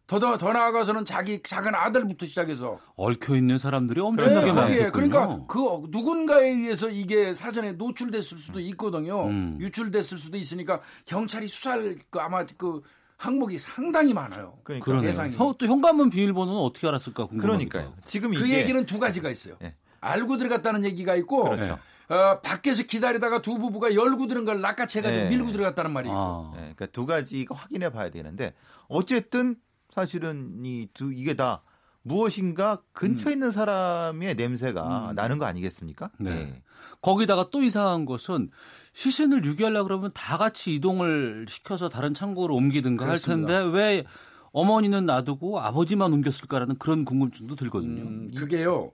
더, 0.09 0.19
더, 0.19 0.37
더 0.38 0.53
나아가서는 0.53 1.05
자기 1.05 1.41
작은 1.41 1.73
아들부터 1.73 2.26
시작해서 2.26 2.81
얽혀 2.97 3.37
있는 3.37 3.59
사람들이 3.59 4.00
엄청나게 4.00 4.47
네, 4.47 4.53
많겠군요. 4.53 4.91
그러니까 4.93 5.47
그 5.47 5.83
누군가에 5.91 6.49
의해서 6.49 6.88
이게 6.88 7.33
사전에 7.33 7.73
노출됐을 7.73 8.38
수도 8.38 8.59
있거든요. 8.59 9.26
음. 9.26 9.57
유출됐을 9.61 10.19
수도 10.19 10.37
있으니까 10.37 10.81
경찰이 11.05 11.47
수사할 11.47 11.97
그 12.11 12.19
아마 12.19 12.45
그 12.57 12.83
항목이 13.16 13.58
상당히 13.58 14.12
많아요. 14.12 14.58
그러니까. 14.62 15.02
예상이. 15.04 15.37
형, 15.37 15.54
또 15.56 15.66
현관문 15.66 16.11
비밀번호는 16.11 16.61
어떻게 16.61 16.87
알았을까 16.87 17.26
궁금합니다. 17.26 17.70
그러니까요. 17.70 17.96
지금 18.04 18.30
그 18.32 18.44
이게 18.46 18.58
얘기는 18.61 18.85
두 18.87 18.99
가지가 18.99 19.30
있어요. 19.30 19.56
예. 19.62 19.75
알고 20.00 20.37
들어갔다는 20.37 20.85
얘기가 20.85 21.14
있고 21.16 21.44
그렇죠. 21.44 21.78
어, 22.08 22.40
밖에서 22.40 22.85
기다리다가 22.85 23.42
두 23.42 23.58
부부가 23.58 23.94
열고 23.94 24.26
들은 24.26 24.44
걸 24.44 24.61
낚아채가지고 24.61 25.25
네. 25.25 25.28
밀고 25.30 25.50
들어갔다는 25.52 25.90
말이에요. 25.92 26.16
아. 26.16 26.50
네, 26.54 26.61
그러니까 26.76 26.87
두 26.87 27.06
가지가 27.06 27.54
확인해 27.54 27.90
봐야 27.90 28.11
되는데 28.11 28.54
어쨌든 28.88 29.56
사실은 29.92 30.61
이 30.64 30.88
두 30.92 31.12
이게 31.12 31.35
다 31.35 31.62
무엇인가 32.06 32.82
근처에 32.92 33.32
있는 33.32 33.50
사람의 33.50 34.36
냄새가 34.36 35.12
나는 35.16 35.38
거 35.38 35.44
아니겠습니까? 35.46 36.10
네. 36.18 36.62
거기다가 37.02 37.50
또 37.50 37.62
이상한 37.62 38.04
것은 38.04 38.50
시신을 38.92 39.44
유기하려고 39.44 39.88
그러면 39.88 40.12
다 40.14 40.36
같이 40.36 40.75
이동을 40.75 41.46
시켜서 41.48 41.88
다른 41.88 42.14
창고로 42.14 42.54
옮기든가 42.54 43.04
그렇습니다. 43.04 43.52
할 43.52 43.62
텐데 43.64 43.76
왜 43.76 44.04
어머니는 44.52 45.04
놔두고 45.06 45.58
아버지만 45.58 46.12
옮겼을까라는 46.12 46.78
그런 46.78 47.04
궁금증도 47.04 47.56
들거든요. 47.56 48.02
음, 48.02 48.30
그게요. 48.36 48.92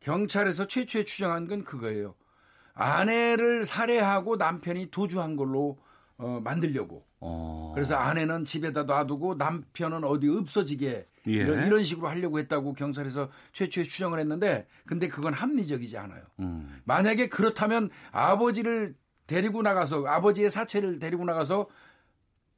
경찰에서 0.00 0.66
최초에 0.66 1.04
추정한 1.04 1.48
건 1.48 1.64
그거예요. 1.64 2.14
아내를 2.74 3.64
살해하고 3.64 4.36
남편이 4.36 4.90
도주한 4.90 5.36
걸로 5.36 5.78
어, 6.18 6.40
만들려고. 6.42 7.04
어. 7.20 7.72
그래서 7.74 7.94
아내는 7.96 8.44
집에다 8.44 8.84
놔두고 8.84 9.34
남편은 9.36 10.04
어디 10.04 10.28
없어지게 10.28 11.06
예. 11.28 11.30
이런, 11.32 11.66
이런 11.66 11.84
식으로 11.84 12.08
하려고 12.08 12.38
했다고 12.38 12.74
경찰에서 12.74 13.28
최초에 13.52 13.84
추정을 13.84 14.18
했는데 14.18 14.66
근데 14.86 15.08
그건 15.08 15.32
합리적이지 15.32 15.96
않아요. 15.98 16.22
음. 16.40 16.80
만약에 16.84 17.28
그렇다면 17.28 17.90
아버지를 18.10 18.94
데리고 19.26 19.62
나가서 19.62 20.04
아버지의 20.06 20.50
사체를 20.50 20.98
데리고 20.98 21.24
나가서 21.24 21.68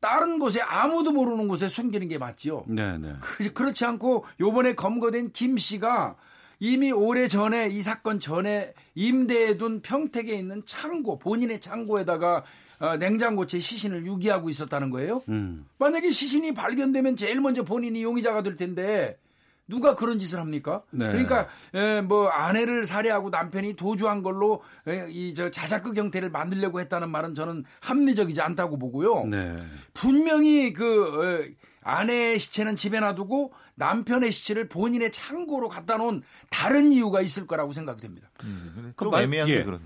다른 0.01 0.39
곳에 0.39 0.61
아무도 0.61 1.13
모르는 1.13 1.49
곳에 1.49 1.69
숨기는 1.69 2.09
게 2.09 2.19
맞지요. 2.19 2.65
네, 2.69 2.99
네. 2.99 3.15
그- 3.21 3.53
그렇지 3.53 3.85
않고 3.85 4.25
요번에 4.41 4.75
검거된 4.75 5.33
김 5.33 5.57
씨가 5.57 6.17
이미 6.61 6.93
오래 6.93 7.29
전에 7.29 7.69
이 7.69 7.83
사건 7.83 8.21
전에 8.21 8.75
임대해둔 8.95 9.83
평택에 9.83 10.35
있는 10.35 10.63
창고 10.67 11.19
본인의 11.19 11.61
창고에다가 11.61 12.45
어, 12.85 12.97
냉장고채 12.97 13.61
시신을 13.61 14.05
유기하고 14.07 14.51
있었다는 14.51 14.91
거예요. 14.91 15.23
음. 15.29 15.67
만약에 15.79 16.11
시신이 16.11 16.53
발견되면 16.55 17.17
제일 17.17 17.41
먼저 17.41 17.63
본인이 17.63 18.03
용의자가 18.03 18.43
될 18.43 18.57
텐데 18.57 19.19
누가 19.67 19.95
그런 19.95 20.19
짓을 20.19 20.39
합니까? 20.41 20.83
네. 20.91 21.07
그러니까 21.07 21.49
에, 21.73 22.03
뭐 22.03 22.29
아내를 22.29 22.87
살해하고 22.87 23.31
남편이 23.31 23.75
도주한 23.77 24.23
걸로 24.23 24.63
이 25.11 25.33
저 25.35 25.51
자작극 25.51 25.97
형태를 25.97 26.29
만들려고 26.31 26.81
했다는 26.81 27.09
말은 27.11 27.35
저는 27.35 27.65
합리적이지 27.81 28.43
않다고 28.43 28.79
보고요. 28.79 29.25
네. 29.25 29.57
분명히 29.95 30.73
그 30.75 31.05
어, 31.49 31.65
아내의 31.83 32.39
시체는 32.39 32.77
집에 32.77 33.01
놔두고 33.01 33.53
남편의 33.77 34.33
시체를 34.33 34.69
본인의 34.69 35.13
창고로 35.13 35.69
갖다 35.69 35.97
놓은 35.97 36.23
다른 36.51 36.91
이유가 36.93 37.21
있을 37.23 37.47
거라고 37.47 37.73
생각이 37.73 38.01
됩니다. 38.03 38.29
좀그 38.39 39.05
말- 39.05 39.23
애매한 39.23 39.49
예. 39.49 39.59
게 39.59 39.65
그런. 39.65 39.81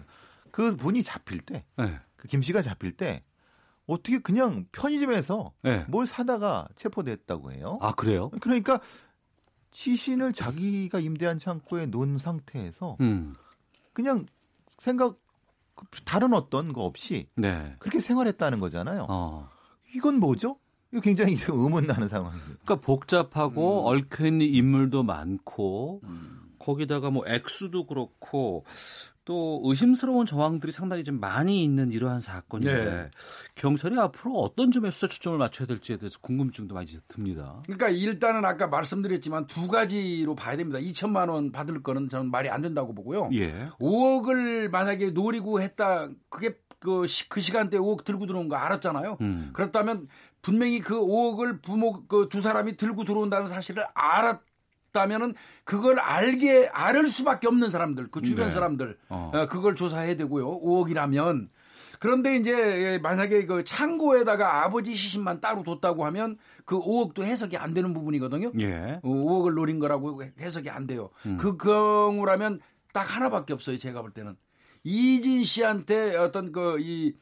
그 0.50 0.74
분이 0.76 1.02
잡힐 1.04 1.40
때, 1.40 1.64
네. 1.76 2.00
그 2.18 2.28
김 2.28 2.42
씨가 2.42 2.62
잡힐 2.62 2.92
때 2.92 3.22
어떻게 3.86 4.18
그냥 4.18 4.66
편의점에서 4.72 5.52
네. 5.62 5.84
뭘 5.88 6.06
사다가 6.06 6.68
체포됐다고 6.76 7.52
해요. 7.52 7.78
아, 7.80 7.92
그래요? 7.94 8.28
그러니까 8.40 8.80
시신을 9.70 10.32
자기가 10.34 10.98
임대한 11.00 11.38
창고에 11.38 11.86
놓은 11.86 12.18
상태에서 12.18 12.96
음. 13.00 13.34
그냥 13.94 14.26
생각 14.78 15.14
그 15.74 15.86
다른 16.04 16.34
어떤 16.34 16.72
거 16.72 16.82
없이 16.82 17.28
네. 17.34 17.76
그렇게 17.78 18.00
생활했다는 18.00 18.60
거잖아요. 18.60 19.06
어. 19.08 19.48
이건 19.94 20.18
뭐죠? 20.18 20.58
이거 20.92 21.00
굉장히 21.00 21.36
의문 21.48 21.86
나는 21.86 22.08
상황이에요. 22.08 22.44
그러니까 22.44 22.76
복잡하고 22.76 23.90
음. 23.90 23.96
얽혀 23.96 24.26
있는 24.26 24.46
인물도 24.46 25.02
많고 25.02 26.02
거기다가 26.58 27.10
뭐 27.10 27.24
액수도 27.26 27.86
그렇고 27.86 28.64
또 29.28 29.60
의심스러운 29.62 30.24
정황들이 30.24 30.72
상당히 30.72 31.04
좀 31.04 31.20
많이 31.20 31.62
있는 31.62 31.92
이러한 31.92 32.18
사건인데 32.18 32.84
네. 32.84 33.10
경찰이 33.56 33.94
앞으로 33.98 34.38
어떤 34.40 34.70
점에 34.70 34.90
수사 34.90 35.06
초점을 35.06 35.36
맞춰야 35.36 35.66
될지에 35.66 35.98
대해서 35.98 36.18
궁금증도 36.22 36.74
많이 36.74 36.86
듭니다. 37.08 37.60
그러니까 37.66 37.90
일단은 37.90 38.46
아까 38.46 38.68
말씀드렸지만 38.68 39.46
두 39.46 39.68
가지로 39.68 40.34
봐야 40.34 40.56
됩니다. 40.56 40.78
2천만 40.78 41.28
원 41.28 41.52
받을 41.52 41.82
거는 41.82 42.08
저는 42.08 42.30
말이 42.30 42.48
안 42.48 42.62
된다고 42.62 42.94
보고요. 42.94 43.28
예. 43.34 43.68
5억을 43.78 44.70
만약에 44.70 45.10
노리고 45.10 45.60
했다. 45.60 46.08
그게 46.30 46.56
그, 46.78 47.06
시, 47.06 47.28
그 47.28 47.40
시간대에 47.40 47.78
5억 47.78 48.04
들고 48.04 48.24
들어온 48.24 48.48
거 48.48 48.56
알았잖아요. 48.56 49.18
음. 49.20 49.50
그렇다면 49.52 50.08
분명히 50.40 50.80
그 50.80 50.94
5억을 50.94 51.60
부모 51.60 52.06
그 52.06 52.28
두 52.30 52.40
사람이 52.40 52.78
들고 52.78 53.04
들어온다는 53.04 53.46
사실을 53.48 53.84
알았 53.92 54.40
다면은 54.92 55.34
그걸 55.64 55.98
알게 55.98 56.68
알을 56.72 57.08
수밖에 57.08 57.46
없는 57.46 57.70
사람들 57.70 58.08
그 58.10 58.22
주변 58.22 58.46
네. 58.46 58.52
사람들 58.52 58.98
어. 59.08 59.30
어, 59.34 59.46
그걸 59.46 59.74
조사해야 59.76 60.16
되고요. 60.16 60.60
5억이라면 60.60 61.48
그런데 62.00 62.36
이제 62.36 62.98
만약에 63.02 63.44
그 63.46 63.64
창고에다가 63.64 64.64
아버지 64.64 64.94
시신만 64.94 65.40
따로 65.40 65.62
뒀다고 65.62 66.04
하면 66.06 66.38
그 66.64 66.78
5억도 66.78 67.22
해석이 67.22 67.56
안 67.56 67.74
되는 67.74 67.92
부분이거든요. 67.92 68.52
예. 68.60 69.00
어, 69.02 69.08
5억을 69.08 69.54
노린 69.54 69.78
거라고 69.78 70.22
해석이 70.40 70.70
안 70.70 70.86
돼요. 70.86 71.10
음. 71.26 71.36
그 71.38 71.56
경우라면 71.56 72.60
딱 72.92 73.16
하나밖에 73.16 73.52
없어요. 73.52 73.78
제가 73.78 74.00
볼 74.02 74.12
때는 74.12 74.36
이진 74.84 75.44
씨한테 75.44 76.16
어떤 76.16 76.52
그 76.52 76.78
이 76.80 77.14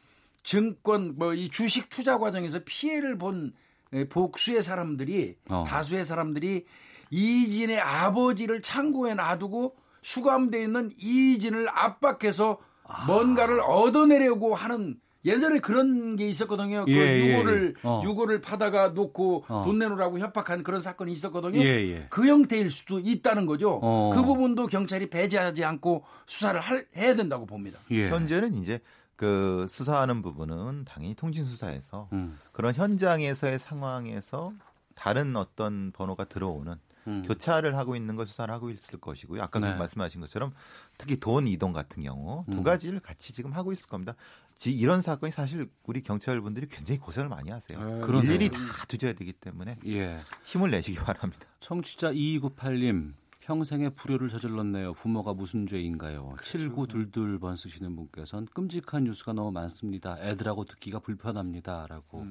증권 0.43 1.17
뭐 1.17 1.35
이 1.35 1.49
주식 1.49 1.89
투자 1.91 2.19
과정에서 2.19 2.61
피해를 2.65 3.19
본 3.19 3.53
에, 3.93 4.05
복수의 4.09 4.63
사람들이 4.63 5.37
어. 5.49 5.65
다수의 5.67 6.05
사람들이 6.05 6.67
이진의 7.11 7.81
아버지를 7.81 8.63
창고에 8.63 9.15
놔두고 9.15 9.75
수감돼 10.03 10.63
있는 10.63 10.91
이진을 11.01 11.69
압박해서 11.69 12.59
아. 12.85 13.07
뭔가를 13.07 13.61
얻어내려고 13.61 14.55
하는 14.55 15.01
예전에 15.25 15.59
그런 15.59 16.15
게 16.15 16.29
있었거든요. 16.29 16.85
그 16.85 16.93
예, 16.93 16.97
예, 16.99 17.33
유고를 17.33 17.75
예. 17.77 17.81
어. 17.89 18.01
유고를 18.05 18.41
파다가 18.41 18.91
놓고 18.91 19.47
어. 19.49 19.63
돈 19.65 19.81
내놓으라고 19.81 20.21
협박한 20.21 20.63
그런 20.63 20.81
사건이 20.83 21.11
있었거든요. 21.11 21.59
예, 21.61 21.67
예. 21.91 22.07
그 22.11 22.27
형태일 22.29 22.71
수도 22.71 23.01
있다는 23.01 23.47
거죠. 23.47 23.81
어. 23.83 24.13
그 24.15 24.23
부분도 24.23 24.69
경찰이 24.69 25.11
배제하지 25.11 25.65
않고 25.65 26.05
수사를 26.27 26.61
할- 26.61 26.87
해야 26.97 27.17
된다고 27.17 27.45
봅니다. 27.45 27.81
예. 27.91 28.09
현재는 28.09 28.55
이제 28.55 28.79
그 29.17 29.67
수사하는 29.69 30.23
부분은 30.23 30.85
당연히 30.85 31.15
통신 31.17 31.45
수사에서 31.45 32.09
음. 32.13 32.39
그런 32.53 32.73
현장에서의 32.75 33.59
상황에서 33.59 34.53
다른 34.95 35.35
어떤 35.35 35.91
번호가 35.91 36.25
들어오는 36.27 36.73
음. 37.07 37.23
교차를 37.27 37.77
하고 37.77 37.97
있는 37.97 38.17
걸 38.17 38.27
수사를 38.27 38.53
하고 38.53 38.71
있을 38.71 38.99
것이고요. 39.01 39.43
아까 39.43 39.59
네. 39.59 39.75
말씀하신 39.75 40.21
것처럼 40.21 40.53
특히 40.99 41.17
돈 41.19 41.47
이동 41.47 41.73
같은 41.73 42.03
경우 42.03 42.45
두 42.47 42.59
음. 42.59 42.63
가지를 42.63 43.01
같이 43.01 43.33
지금 43.33 43.53
하고 43.53 43.73
있을 43.73 43.89
겁니다. 43.89 44.15
지- 44.55 44.73
이런 44.75 45.03
사건이 45.03 45.31
사실 45.31 45.69
우리 45.85 46.03
경찰분들이 46.03 46.69
굉장히 46.69 46.99
고생을 46.99 47.29
많이 47.29 47.51
하세요. 47.51 47.79
그러네요. 48.01 48.33
일일이 48.33 48.51
다 48.51 48.59
뒤져야 48.89 49.13
되기 49.13 49.33
때문에 49.33 49.77
예. 49.87 50.19
힘을 50.45 50.71
내시기 50.71 50.99
바랍니다. 50.99 51.47
청취자 51.61 52.13
2298님 52.13 53.13
평생의 53.41 53.91
불효를 53.95 54.29
저질렀네요. 54.29 54.95
부모가 54.95 55.33
무슨 55.33 55.69
죄인가요? 55.69 56.35
7922번 56.43 57.57
쓰시는 57.57 57.95
분께서는 57.95 58.47
끔찍한 58.53 59.05
뉴스가 59.05 59.35
너무 59.35 59.53
많습니다. 59.53 60.17
애들하고 60.21 60.65
듣기가 60.65 60.99
불편합니다 60.99 61.87
라고 61.89 62.27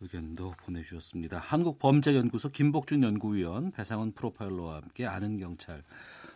의견도 0.00 0.54
보내주셨습니다. 0.58 1.38
한국범죄연구소 1.38 2.50
김복준 2.50 3.02
연구위원 3.02 3.70
배상원 3.72 4.12
프로파일러와 4.12 4.76
함께 4.76 5.06
아는 5.06 5.38
경찰 5.38 5.82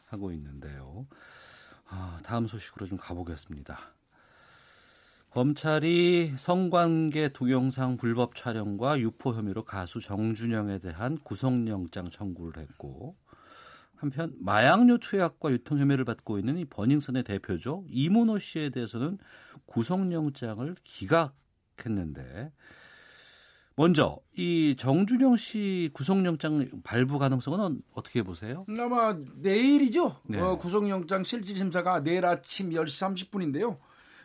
하고 0.07 0.33
있는데요. 0.33 1.07
아, 1.87 2.19
다음 2.25 2.47
소식으로 2.47 2.87
좀 2.87 2.97
가보겠습니다. 2.97 3.79
검찰이 5.31 6.35
성관계 6.37 7.29
동영상 7.29 7.97
불법 7.97 8.35
촬영과 8.35 8.99
유포 8.99 9.33
혐의로 9.33 9.65
가수 9.65 10.01
정준영에 10.01 10.79
대한 10.81 11.17
구속영장 11.19 12.11
청구를 12.11 12.61
했고 12.61 13.15
한편 13.95 14.35
마약류 14.41 14.99
투약과 14.99 15.53
유통 15.53 15.79
혐의를 15.79 16.05
받고 16.05 16.39
있는 16.39 16.59
이 16.59 16.65
버닝썬의 16.65 17.23
대표죠 17.23 17.85
이문호 17.89 18.41
씨에 18.41 18.71
대해서는 18.71 19.19
구속영장을 19.67 20.75
기각했는데 20.83 22.51
먼저 23.81 24.19
이 24.37 24.77
정준영 24.79 25.37
씨 25.37 25.89
구속영장 25.95 26.83
발부 26.85 27.19
가능성은 27.19 27.81
어떻게 27.95 28.23
보세요? 28.23 28.67
아마 28.79 29.17
내일이죠. 29.37 30.17
네. 30.27 30.39
어, 30.39 30.59
구속영장 30.59 31.25
실질 31.25 31.57
심사가 31.57 32.03
내일 32.03 32.27
아침 32.27 32.69
10시 32.73 33.31
30분인데요. 33.31 33.79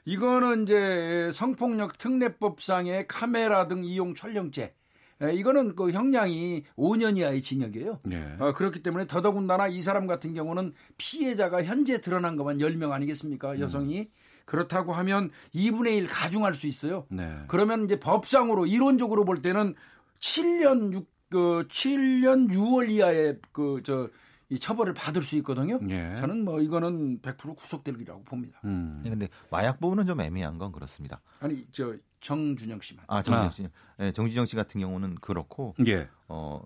이거는 0.03 0.63
이제 0.63 1.31
성폭력 1.31 1.97
특례법상의 1.97 3.07
카메라 3.07 3.69
등 3.69 3.85
이용 3.85 4.13
촬영죄. 4.13 4.75
에, 5.21 5.33
이거는 5.33 5.77
그 5.77 5.91
형량이 5.91 6.65
5년 6.75 7.17
이하의 7.17 7.41
징역이에요. 7.41 7.99
네. 8.03 8.35
어, 8.39 8.51
그렇기 8.51 8.83
때문에 8.83 9.07
더더군다나 9.07 9.69
이 9.69 9.81
사람 9.81 10.05
같은 10.05 10.33
경우는 10.33 10.73
피해자가 10.97 11.63
현재 11.63 12.01
드러난 12.01 12.35
것만 12.35 12.57
10명 12.57 12.91
아니겠습니까? 12.91 13.61
여성이. 13.61 14.09
그렇다고 14.45 14.93
하면 14.93 15.31
2분의 15.53 15.97
1 15.97 16.07
가중할 16.07 16.55
수 16.55 16.67
있어요. 16.67 17.05
네. 17.09 17.43
그러면 17.47 17.85
이제 17.85 17.99
법상으로 17.99 18.65
이론적으로 18.65 19.25
볼 19.25 19.41
때는 19.41 19.75
7년 20.19 20.93
6, 20.93 21.07
그 21.29 21.67
7년 21.69 22.49
6월 22.49 22.89
이하의 22.89 23.39
그저 23.51 24.09
이 24.49 24.59
처벌을 24.59 24.93
받을 24.93 25.23
수 25.23 25.35
있거든요. 25.37 25.79
예. 25.89 26.15
저는 26.19 26.45
뭐 26.45 26.61
이거는 26.61 27.19
100% 27.21 27.55
구속되리라고 27.55 28.23
봅니다. 28.23 28.59
음. 28.63 28.93
근데 29.03 29.27
마약 29.49 29.79
부분은 29.79 30.05
좀 30.05 30.21
애매한 30.21 30.59
건 30.59 30.71
그렇습니다. 30.71 31.21
아니 31.39 31.65
저 31.71 31.95
정준영 32.21 32.79
씨만. 32.81 33.05
아 33.07 33.23
정진영 33.23 33.51
씨, 33.51 33.67
예, 33.99 34.11
정진영 34.11 34.45
씨 34.45 34.55
같은 34.55 34.79
경우는 34.79 35.15
그렇고 35.15 35.73
예. 35.87 36.07
어, 36.27 36.61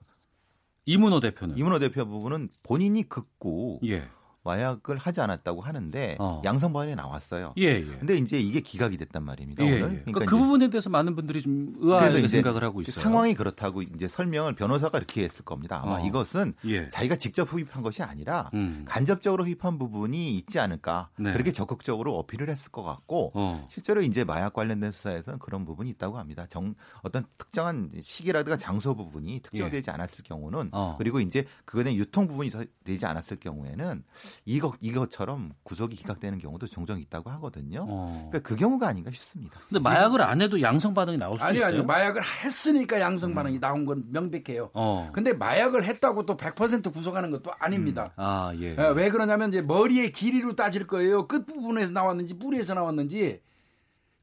이문호 0.86 1.22
대표는 1.22 1.58
이문호 1.58 1.80
대표 1.80 2.06
부분은 2.06 2.50
본인이 2.64 3.08
극구 3.08 3.80
예. 3.86 4.10
마약을 4.44 4.98
하지 4.98 5.22
않았다고 5.22 5.62
하는데 5.62 6.16
어. 6.20 6.42
양성반에 6.46 6.96
나왔어요. 6.96 7.54
예, 7.58 7.64
예. 7.64 7.84
근데 7.84 8.16
이제 8.16 8.38
이게 8.38 8.62
기각이 8.62 8.98
됐단 8.98 9.24
말입니다. 9.24 9.66
예, 9.66 9.82
오늘. 9.82 9.98
예. 9.98 10.12
그러니까 10.12 10.26
그 10.26 10.38
부분에 10.38 10.70
대해서 10.70 10.90
많은 10.90 11.16
분들이 11.16 11.42
좀 11.42 11.74
의아하게 11.80 12.28
생각을 12.28 12.64
하고 12.64 12.82
있어요. 12.82 13.04
상황이 13.04 13.34
그렇다고 13.34 13.82
이제 13.82 14.08
설명을 14.08 14.56
변호사가 14.56 14.98
이렇게 14.98 15.24
했을 15.24 15.44
겁니다. 15.44 15.82
아마 15.84 15.98
어. 15.98 16.06
이것은 16.06 16.54
예. 16.66 16.90
자기가 16.90 17.18
직접 17.18 17.52
흡입한 17.52 17.84
것이 17.84 18.02
아니라 18.02 18.50
음. 18.54 18.86
간접적으로 18.88 19.44
흡입한 19.46 19.78
부분이 19.78 20.36
있지 20.38 20.60
않을까 20.60 21.10
네. 21.18 21.34
그렇게 21.34 21.52
적극적으로 21.52 22.18
어필을 22.20 22.50
했을 22.50 22.72
것 22.72 22.84
같고 22.84 23.32
어. 23.36 23.68
실제로 23.70 24.02
이제 24.02 24.24
마약 24.24 24.54
관련된 24.54 24.92
수사에서는 24.92 25.40
그런 25.40 25.66
부분이 25.66 25.90
있다고 25.92 26.18
합니다. 26.18 26.46
정 26.48 26.76
어떤 27.02 27.26
특정한 27.38 27.92
시기라든가 28.02 28.56
장소 28.58 28.96
부분이 28.96 29.42
특정되지 29.42 29.92
않았을 29.92 30.24
경우는 30.24 30.66
예. 30.66 30.70
어. 30.72 30.96
그리고 30.98 31.20
이제 31.20 31.46
대한 31.66 31.94
유통 31.96 32.28
부분이 32.28 32.50
서- 32.50 32.64
되지 32.84 33.06
않았을 33.06 33.38
경우에는 33.40 34.04
이것 34.46 34.76
이것처럼 34.80 35.54
구속이 35.64 35.96
기각되는 35.96 36.40
경우도 36.40 36.68
종종 36.68 37.00
있다고 37.00 37.30
하거든요. 37.32 37.86
어. 37.88 38.30
그러니까 38.30 38.48
그 38.48 38.56
경우가 38.56 38.88
아닌가 38.88 39.12
싶습니다. 39.12 39.60
근데 39.68 39.80
마약을 39.80 40.22
안 40.22 40.42
해도 40.42 40.62
양성 40.62 40.94
반응이 40.94 41.18
나올 41.18 41.38
수도 41.38 41.48
아니 41.48 41.58
있어요. 41.58 41.78
아니 41.78 41.86
마약을 41.86 42.22
했으니까 42.44 43.00
양성 43.00 43.34
반응이 43.34 43.60
나온 43.60 43.86
건 43.86 44.04
명백해요. 44.12 44.72
어. 44.74 45.10
근데 45.14 45.34
마약을 45.34 45.84
했다고 45.84 46.26
또 46.26 46.38
100% 46.38 46.94
구속하는 46.94 47.32
것도 47.32 47.52
아닙니다. 47.60 48.14
아, 48.16 48.54
예. 48.60 48.76
예, 48.78 48.88
왜 48.96 49.10
그러냐면 49.10 49.50
이제 49.50 49.62
머리의 49.62 50.12
길이로 50.12 50.56
따질 50.56 50.88
거예요. 50.88 51.28
끝 51.28 51.46
부분에서 51.46 51.92
나왔는지 51.92 52.38
뿌리에서 52.38 52.74
나왔는지 52.74 53.42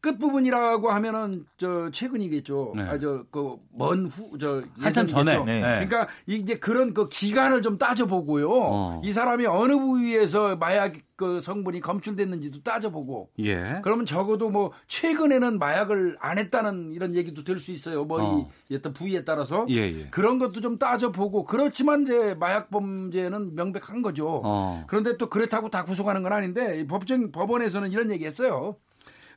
끝 0.06 0.18
부분이라고 0.18 0.88
하면은 0.90 1.44
저 1.58 1.90
최근이겠죠. 1.90 2.74
네. 2.76 2.82
아저 2.82 3.24
그 3.32 3.56
먼 3.76 4.06
후 4.06 4.38
저 4.38 4.62
한참 4.80 5.06
전에. 5.06 5.42
네. 5.44 5.60
그러니까 5.60 6.06
이제 6.26 6.58
그런 6.58 6.94
그 6.94 7.08
기간을 7.08 7.60
좀 7.62 7.76
따져보고요. 7.76 8.48
어. 8.50 9.00
이 9.04 9.12
사람이 9.12 9.46
어느 9.46 9.76
부위에서 9.76 10.56
마약 10.56 10.94
그 11.16 11.40
성분이 11.40 11.80
검출됐는지도 11.80 12.62
따져보고. 12.62 13.30
예. 13.40 13.80
그러면 13.82 14.06
적어도 14.06 14.48
뭐 14.50 14.70
최근에는 14.86 15.58
마약을 15.58 16.16
안 16.20 16.38
했다는 16.38 16.92
이런 16.92 17.14
얘기도 17.14 17.42
될 17.42 17.58
수 17.58 17.72
있어요. 17.72 18.04
머리 18.04 18.22
어. 18.22 18.48
어떤 18.72 18.92
부위에 18.92 19.24
따라서 19.24 19.66
예, 19.70 19.76
예. 19.76 20.06
그런 20.10 20.38
것도 20.38 20.60
좀 20.60 20.78
따져보고 20.78 21.44
그렇지만 21.44 22.02
이제 22.02 22.34
마약 22.38 22.70
범죄는 22.70 23.54
명백한 23.54 24.02
거죠. 24.02 24.42
어. 24.44 24.84
그런데 24.86 25.16
또 25.16 25.28
그렇다고 25.28 25.70
다 25.70 25.84
구속하는 25.84 26.22
건 26.22 26.32
아닌데 26.32 26.78
이 26.80 26.86
법정 26.86 27.32
법원에서는 27.32 27.90
이런 27.92 28.10
얘기했어요. 28.10 28.76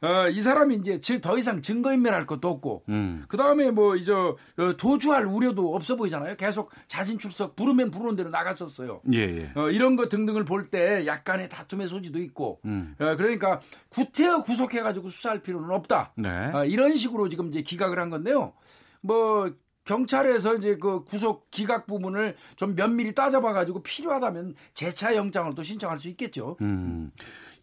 어, 0.01 0.29
이 0.29 0.39
사람이 0.39 0.75
이제 0.75 1.01
즉더 1.01 1.37
이상 1.37 1.61
증거인멸할 1.61 2.25
것도 2.25 2.47
없고 2.47 2.83
음. 2.89 3.25
그 3.27 3.35
다음에 3.37 3.69
뭐 3.71 3.95
이제 3.95 4.13
어, 4.13 4.35
도주할 4.77 5.25
우려도 5.25 5.75
없어 5.75 5.95
보이잖아요. 5.95 6.35
계속 6.37 6.71
자진 6.87 7.19
출석 7.19 7.55
부르면 7.55 7.91
부르는 7.91 8.15
대로 8.15 8.29
나갔었어요. 8.29 9.01
예, 9.13 9.19
예. 9.19 9.51
어, 9.55 9.69
이런 9.69 9.95
거 9.95 10.07
등등을 10.09 10.45
볼 10.45 10.69
때 10.69 11.05
약간의 11.07 11.49
다툼의 11.49 11.87
소지도 11.87 12.19
있고 12.19 12.59
음. 12.65 12.95
어, 12.99 13.15
그러니까 13.15 13.59
구태여 13.89 14.43
구속해가지고 14.43 15.09
수사할 15.09 15.41
필요는 15.41 15.71
없다. 15.71 16.13
네. 16.15 16.29
어, 16.53 16.65
이런 16.65 16.95
식으로 16.95 17.27
지금 17.29 17.47
이제 17.47 17.61
기각을 17.61 17.97
한 17.99 18.09
건데요. 18.09 18.53
뭐 19.01 19.51
경찰에서 19.89 20.55
이제 20.57 20.77
그 20.77 21.03
구속 21.03 21.49
기각 21.49 21.87
부분을 21.87 22.35
좀 22.55 22.75
면밀히 22.75 23.15
따져봐가지고 23.15 23.81
필요하다면 23.81 24.53
재차 24.75 25.15
영장을 25.15 25.55
또 25.55 25.63
신청할 25.63 25.99
수 25.99 26.09
있겠죠. 26.09 26.57
음. 26.61 27.09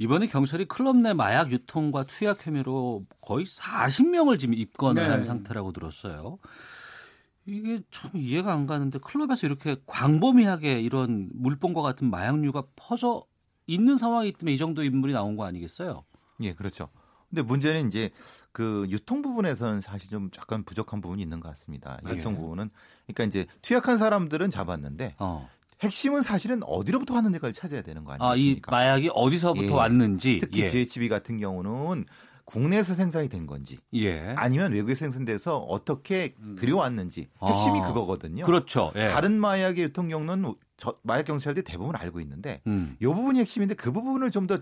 이번에 0.01 0.27
경찰이 0.27 0.65
클럽 0.67 0.97
내 0.97 1.12
마약 1.12 1.53
유통과 1.53 2.03
투약 2.03 2.45
혐의로 2.45 3.07
거의 3.21 3.47
40명을 3.47 4.41
지금 4.41 4.55
입건을 4.55 5.05
네. 5.05 5.09
한 5.09 5.23
상태라고 5.23 5.71
들었어요. 5.71 6.39
이게 7.47 7.81
참 7.93 8.11
이해가 8.17 8.53
안 8.53 8.67
가는데 8.67 8.99
클럽에서 8.99 9.47
이렇게 9.47 9.77
광범위하게 9.87 10.81
이런 10.81 11.31
물범과 11.33 11.81
같은 11.81 12.11
마약류가 12.11 12.65
퍼져 12.75 13.25
있는 13.69 13.97
상황이기 13.97 14.39
때문에 14.39 14.53
이 14.53 14.59
정도 14.59 14.83
인물이 14.83 15.12
나온 15.12 15.37
거 15.37 15.45
아니겠어요? 15.45 16.05
예, 16.41 16.55
그렇죠. 16.55 16.89
근데 17.29 17.43
문제는 17.43 17.89
이제 17.89 18.11
그 18.53 18.87
유통 18.89 19.23
부분에서는 19.23 19.81
사실 19.81 20.09
좀 20.09 20.31
약간 20.39 20.65
부족한 20.65 21.01
부분이 21.01 21.23
있는 21.23 21.41
것 21.41 21.49
같습니다. 21.51 21.99
네. 22.03 22.12
유통 22.12 22.37
부분은 22.37 22.71
그러니까 23.07 23.25
이제 23.25 23.47
투약한 23.62 23.99
사람들은 23.99 24.51
잡았는데 24.51 25.17
어. 25.19 25.49
핵심은 25.81 26.23
사실은 26.23 26.62
어디로부터 26.62 27.15
왔는지를 27.15 27.53
찾아야 27.53 27.83
되는 27.83 28.05
거 28.05 28.17
아, 28.19 28.35
이? 28.35 28.61
마약이 28.67 29.11
어디서부터 29.12 29.67
예. 29.67 29.71
왔는지. 29.71 30.39
특히 30.41 30.62
예. 30.62 30.69
GHB 30.69 31.09
같은 31.09 31.39
경우는 31.39 32.07
국내에서 32.47 32.95
생산이 32.95 33.29
된 33.29 33.47
건지 33.47 33.79
예. 33.95 34.33
아니면 34.37 34.73
외국에서 34.73 35.01
생산돼서 35.01 35.59
어떻게 35.59 36.35
들여왔는지 36.57 37.29
핵심이 37.43 37.81
아. 37.81 37.89
그거거든요. 37.89 38.45
그렇죠. 38.47 38.93
예. 38.97 39.09
다른 39.09 39.39
마약의 39.39 39.85
유통 39.85 40.09
경로는 40.09 40.55
저 40.77 40.97
마약 41.03 41.25
경찰들이 41.25 41.65
대부분 41.65 41.97
알고 41.97 42.21
있는데 42.21 42.62
음. 42.69 42.97
이 43.01 43.05
부분이 43.05 43.41
핵심인데 43.41 43.75
그 43.75 43.93
부분을 43.93 44.31
좀더 44.31 44.61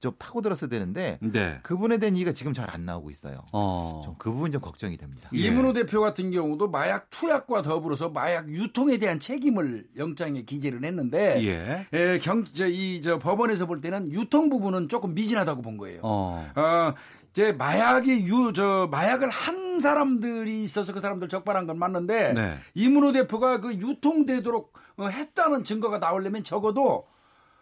저 0.00 0.10
파고들었어야 0.12 0.70
되는데 0.70 1.18
네. 1.20 1.58
그 1.62 1.74
부분에 1.74 1.98
대한 1.98 2.14
얘기가 2.16 2.32
지금 2.32 2.54
잘 2.54 2.70
안 2.70 2.86
나오고 2.86 3.10
있어요. 3.10 3.42
어. 3.52 4.00
좀그 4.04 4.30
부분 4.30 4.52
좀 4.52 4.60
걱정이 4.60 4.96
됩니다. 4.96 5.28
예. 5.34 5.38
이문호 5.38 5.72
대표 5.72 6.00
같은 6.00 6.30
경우도 6.30 6.68
마약 6.68 7.10
투약과 7.10 7.62
더불어서 7.62 8.08
마약 8.08 8.48
유통에 8.48 8.98
대한 8.98 9.18
책임을 9.18 9.86
영장에 9.96 10.42
기재를 10.42 10.84
했는데 10.84 11.44
예. 11.44 11.86
예, 11.92 12.18
경, 12.18 12.44
저, 12.54 12.68
이, 12.68 13.02
저, 13.02 13.18
법원에서 13.18 13.66
볼 13.66 13.80
때는 13.80 14.12
유통 14.12 14.48
부분은 14.50 14.88
조금 14.88 15.14
미진하다고 15.14 15.62
본 15.62 15.76
거예요. 15.78 16.00
어. 16.02 16.48
어, 16.54 16.94
이제 17.32 17.52
마약이 17.52 18.26
유, 18.26 18.52
저, 18.54 18.88
마약을 18.90 19.28
한 19.28 19.80
사람들이 19.80 20.62
있어서 20.62 20.92
그 20.92 21.00
사람들 21.00 21.28
적발한 21.28 21.66
건 21.66 21.78
맞는데 21.78 22.32
네. 22.34 22.56
이문호 22.74 23.12
대표가 23.12 23.60
그 23.60 23.74
유통되도록 23.74 24.72
어, 24.98 25.08
했다는 25.08 25.64
증거가 25.64 25.98
나오려면 25.98 26.44
적어도 26.44 27.06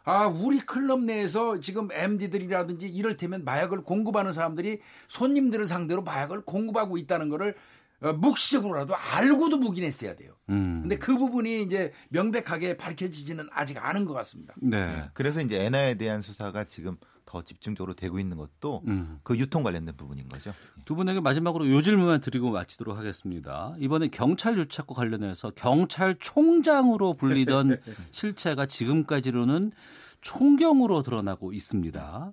아, 0.08 0.26
우리 0.26 0.58
클럽 0.58 1.00
내에서 1.00 1.60
지금 1.60 1.88
MD들이라든지 1.92 2.88
이를테면 2.88 3.44
마약을 3.44 3.82
공급하는 3.82 4.32
사람들이 4.32 4.80
손님들을 5.08 5.68
상대로 5.68 6.02
마약을 6.02 6.46
공급하고 6.46 6.96
있다는 6.96 7.28
거를 7.28 7.54
어, 8.00 8.14
묵시적으로라도 8.14 8.94
알고도 8.96 9.58
묵인했어야 9.58 10.16
돼요. 10.16 10.32
음. 10.48 10.78
근데 10.80 10.96
그 10.96 11.18
부분이 11.18 11.60
이제 11.60 11.92
명백하게 12.08 12.78
밝혀지지는 12.78 13.48
아직 13.50 13.84
않은 13.84 14.06
것 14.06 14.14
같습니다. 14.14 14.54
네. 14.56 15.10
그래서 15.12 15.42
이제 15.42 15.62
엔화에 15.62 15.96
대한 15.96 16.22
수사가 16.22 16.64
지금 16.64 16.96
더 17.28 17.42
집중적으로 17.42 17.92
되고 17.92 18.18
있는 18.18 18.38
것도 18.38 18.82
음. 18.86 19.20
그 19.22 19.36
유통 19.36 19.62
관련된 19.62 19.94
부분인 19.98 20.30
거죠. 20.30 20.54
두 20.86 20.94
분에게 20.94 21.20
마지막으로 21.20 21.70
요 21.70 21.82
질문만 21.82 22.22
드리고 22.22 22.50
마치도록 22.50 22.96
하겠습니다. 22.96 23.74
이번에 23.78 24.08
경찰 24.08 24.56
유착과 24.56 24.94
관련해서 24.94 25.50
경찰총장으로 25.50 27.12
불리던 27.12 27.82
실체가 28.12 28.64
지금까지로는 28.64 29.72
총경으로 30.22 31.02
드러나고 31.02 31.52
있습니다. 31.52 32.32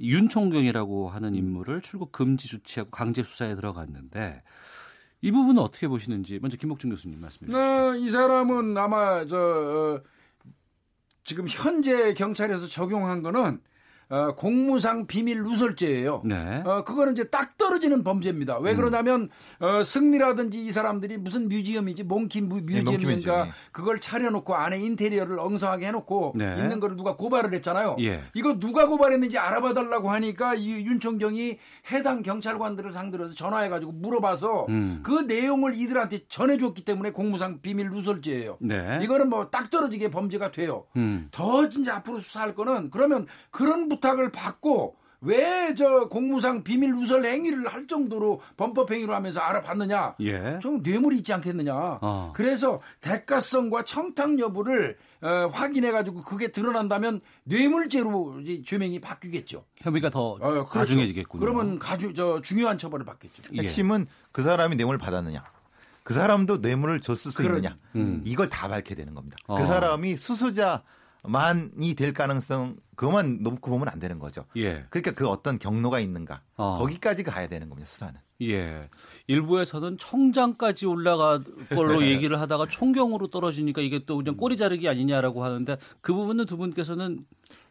윤 0.00 0.28
총경이라고 0.30 1.10
하는 1.10 1.34
인물을 1.34 1.82
출국 1.82 2.10
금지 2.10 2.48
조치하고 2.48 2.90
강제 2.90 3.22
수사에 3.22 3.54
들어갔는데 3.54 4.42
이 5.20 5.30
부분은 5.30 5.60
어떻게 5.60 5.86
보시는지 5.86 6.38
먼저 6.40 6.56
김복준 6.56 6.88
교수님 6.88 7.20
말씀해 7.20 7.50
주시죠. 7.50 7.58
어, 7.58 7.94
이 7.94 8.08
사람은 8.08 8.78
아마 8.78 9.26
저 9.26 9.36
어, 9.36 10.00
지금 11.24 11.44
현재 11.46 12.14
경찰에서 12.14 12.68
적용한 12.68 13.20
거는 13.20 13.60
어, 14.10 14.34
공무상 14.34 15.06
비밀 15.06 15.42
누설죄예요. 15.44 16.22
네. 16.24 16.62
어, 16.66 16.82
그거는 16.84 17.12
이제 17.12 17.24
딱 17.24 17.56
떨어지는 17.56 18.02
범죄입니다. 18.02 18.58
왜 18.58 18.74
그러냐면, 18.74 19.28
어, 19.60 19.84
승리라든지 19.84 20.60
이 20.64 20.72
사람들이 20.72 21.16
무슨 21.16 21.48
뮤지엄이지, 21.48 22.02
몽키 22.02 22.40
뮤- 22.40 22.56
몽키 22.56 22.74
뮤지엄인가, 22.74 23.06
뮤지엄, 23.14 23.46
예. 23.46 23.50
그걸 23.70 24.00
차려놓고 24.00 24.54
안에 24.56 24.78
인테리어를 24.80 25.38
엉성하게 25.38 25.86
해놓고 25.86 26.32
네. 26.36 26.56
있는 26.58 26.80
거를 26.80 26.96
누가 26.96 27.14
고발을 27.16 27.54
했잖아요. 27.54 27.96
예. 28.00 28.20
이거 28.34 28.58
누가 28.58 28.86
고발했는지 28.86 29.38
알아봐달라고 29.38 30.10
하니까 30.10 30.54
이 30.56 30.72
윤총경이 30.84 31.58
해당 31.92 32.22
경찰관들을 32.22 32.90
상대로 32.90 33.26
해서 33.26 33.34
전화해가지고 33.34 33.92
물어봐서 33.92 34.66
음. 34.70 35.00
그 35.04 35.20
내용을 35.20 35.76
이들한테 35.76 36.26
전해줬기 36.28 36.84
때문에 36.84 37.12
공무상 37.12 37.60
비밀 37.60 37.90
누설죄예요. 37.90 38.56
네. 38.60 38.98
이거는 39.02 39.28
뭐 39.28 39.50
딱 39.50 39.70
떨어지게 39.70 40.10
범죄가 40.10 40.50
돼요. 40.52 40.84
음. 40.96 41.28
더 41.30 41.68
진짜 41.68 41.96
앞으로 41.96 42.18
수사할 42.18 42.54
거는 42.54 42.90
그러면 42.90 43.26
그런 43.50 43.88
부탁을 44.00 44.32
받고 44.32 44.96
왜 45.22 45.74
저 45.76 46.08
공무상 46.08 46.64
비밀 46.64 46.94
누설 46.94 47.24
행위를 47.26 47.68
할 47.68 47.86
정도로 47.86 48.40
범법 48.56 48.90
행위를 48.90 49.14
하면서 49.14 49.38
알아봤느냐? 49.38 50.16
예. 50.20 50.58
좀 50.62 50.80
뇌물이 50.82 51.18
있지 51.18 51.32
않겠느냐. 51.34 51.74
어. 52.00 52.32
그래서 52.34 52.80
대가성과 53.02 53.84
청탁 53.84 54.38
여부를 54.38 54.96
어, 55.20 55.48
확인해 55.52 55.90
가지고 55.92 56.22
그게 56.22 56.48
드러난다면 56.50 57.20
뇌물죄로 57.44 58.40
이제 58.40 58.62
죄명이 58.66 59.00
바뀌겠죠. 59.00 59.64
혐의가 59.76 60.08
더 60.10 60.30
어, 60.32 60.38
그렇죠. 60.38 60.64
가중해지겠군요. 60.70 61.38
그러면 61.40 61.78
가주 61.78 62.14
저 62.14 62.40
중요한 62.40 62.78
처벌을 62.78 63.04
받겠죠. 63.04 63.42
예. 63.52 63.60
핵심은 63.62 64.06
그 64.32 64.42
사람이 64.42 64.74
뇌물을 64.76 64.98
받았느냐. 64.98 65.44
그 66.02 66.14
사람도 66.14 66.56
뇌물을 66.56 67.00
줬을 67.02 67.30
수 67.30 67.42
그런- 67.42 67.58
있느냐. 67.62 67.76
이걸 68.24 68.48
다 68.48 68.66
밝혀야 68.68 68.96
되는 68.96 69.14
겁니다. 69.14 69.36
어. 69.46 69.58
그 69.58 69.66
사람이 69.66 70.16
수수자 70.16 70.82
만이 71.24 71.94
될 71.94 72.12
가능성 72.12 72.76
그것만 72.96 73.38
놓고 73.42 73.70
보면 73.70 73.88
안 73.88 73.98
되는 73.98 74.18
거죠. 74.18 74.44
예. 74.56 74.84
그러니까 74.90 75.12
그 75.12 75.28
어떤 75.28 75.58
경로가 75.58 76.00
있는가. 76.00 76.42
어. 76.56 76.76
거기까지 76.78 77.22
가야 77.22 77.48
되는 77.48 77.68
겁니다. 77.68 77.88
수사는. 77.88 78.14
예. 78.42 78.88
일부에서는 79.26 79.98
청장까지 79.98 80.86
올라갈 80.86 81.40
걸로 81.68 82.02
얘기를 82.04 82.40
하다가 82.40 82.66
총경으로 82.68 83.28
떨어지니까 83.28 83.82
이게 83.82 84.04
또 84.04 84.16
그냥 84.16 84.36
꼬리 84.36 84.56
자르기 84.56 84.88
아니냐라고 84.88 85.44
하는데 85.44 85.76
그 86.00 86.12
부분은 86.14 86.46
두 86.46 86.56
분께서는 86.56 87.24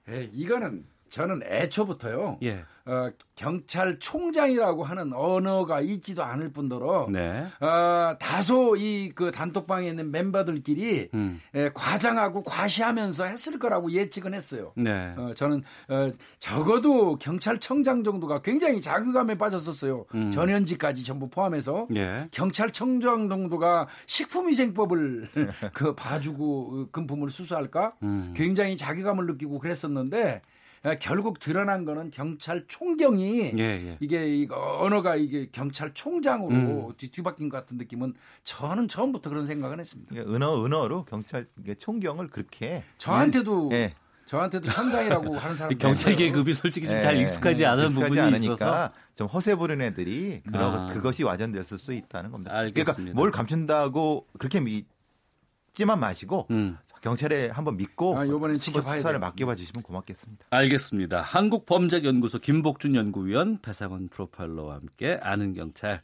에 0.08 0.30
이거는 0.34 0.86
저는 1.10 1.42
애초부터요. 1.44 2.38
예. 2.44 2.64
어, 2.86 3.12
경찰총장이라고 3.36 4.84
하는 4.84 5.14
언어가 5.14 5.80
있지도 5.80 6.24
않을 6.24 6.52
뿐더러 6.52 7.08
네. 7.12 7.46
어, 7.60 8.16
다소 8.20 8.76
이 8.78 9.12
그 9.16 9.32
단톡방에 9.32 9.88
있는 9.88 10.12
멤버들끼리 10.12 11.10
음. 11.14 11.42
에, 11.54 11.70
과장하고 11.74 12.44
과시하면서 12.44 13.26
했을 13.26 13.60
거라고 13.60 13.92
예측은 13.92 14.34
했어요. 14.34 14.72
네. 14.76 15.14
어, 15.18 15.34
저는 15.36 15.64
어, 15.90 16.12
적어도 16.40 17.18
경찰청장 17.18 18.04
정도가 18.04 18.42
굉장히 18.42 18.82
자괴감에 18.82 19.38
빠졌었어요. 19.38 20.06
음. 20.16 20.32
전현직까지 20.32 21.04
전부 21.04 21.30
포함해서 21.30 21.88
예. 21.96 22.28
경찰청장 22.32 23.30
정도가 23.30 23.88
식품위생법을 24.06 25.28
그 25.74 25.96
봐주고 25.96 26.72
어, 26.74 26.88
금품을 26.92 27.30
수수할까 27.30 27.94
음. 28.04 28.34
굉장히 28.36 28.78
자괴감을 28.78 29.26
느끼고 29.28 29.60
그랬었는데 29.60 30.42
어, 30.46 30.59
결국 31.00 31.40
드러난 31.40 31.86
거는 31.86 32.12
경찰 32.12 32.66
총경이 32.68 33.52
예, 33.58 33.64
예. 33.64 33.98
이게 34.00 34.28
이거 34.28 34.80
언어가 34.80 35.16
이게 35.16 35.50
경찰 35.52 35.94
총장으로 35.94 36.56
음. 36.56 36.94
뒤, 36.98 37.12
뒤바뀐 37.12 37.50
것 37.50 37.58
같은 37.58 37.78
느낌은 37.78 38.14
저는 38.44 38.88
처음부터 38.88 39.30
그런 39.30 39.46
생각은 39.46 39.80
했습니다. 39.80 40.10
그러니까 40.10 40.36
은어 40.36 40.66
은어로 40.66 41.06
경찰 41.06 41.48
총경을 41.78 42.30
그렇게 42.30 42.84
저한테도 42.98 43.70
예. 43.74 43.94
저한테도 44.30 44.70
천장이라고 44.70 45.38
하는 45.38 45.56
사람 45.56 45.72
이 45.72 45.76
경찰 45.76 46.16
계급이 46.16 46.54
솔직히 46.54 46.88
좀잘 46.88 47.18
예. 47.18 47.22
익숙하지 47.24 47.66
않은 47.66 47.86
익숙하지 47.86 48.10
부분이 48.10 48.22
않으니까 48.22 48.54
있어서 48.54 48.92
좀 49.16 49.28
허세 49.28 49.56
부리는 49.56 49.84
애들이 49.84 50.42
그러, 50.46 50.66
아. 50.66 50.86
그것이 50.94 51.24
와전됐을 51.24 51.80
수 51.80 51.94
있다는 51.94 52.30
겁니다. 52.32 52.56
알겠습니다. 52.56 52.94
그러니까 52.94 53.16
뭘 53.16 53.32
감춘다고 53.32 54.28
그렇게 54.38 54.60
믿지만 54.60 56.00
마시고 56.00 56.46
음. 56.52 56.78
경찰에 57.02 57.50
한번 57.50 57.78
믿고 57.78 58.18
아, 58.18 58.26
수- 58.56 58.66
지켜봐야 58.66 58.98
수사를. 58.98 59.20
맡겨봐 59.20 59.56
주시면 59.56 59.84
고맙겠습니다. 59.84 60.46
알겠습니다. 60.50 61.22
한국범죄연구소 61.22 62.40
김복준 62.40 62.96
연구위원 62.96 63.58
배상원 63.62 64.10
프로파일러와 64.10 64.76
함께 64.76 65.20
아는 65.22 65.54
경찰 65.54 66.02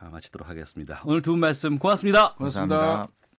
아, 0.00 0.08
마치도록 0.10 0.48
하겠습니다. 0.48 1.02
오늘 1.04 1.22
두 1.22 1.32
분 1.32 1.40
말씀 1.40 1.78
고맙습니다. 1.78 2.34
고맙습니다. 2.34 2.76
감사합니다. 2.78 3.17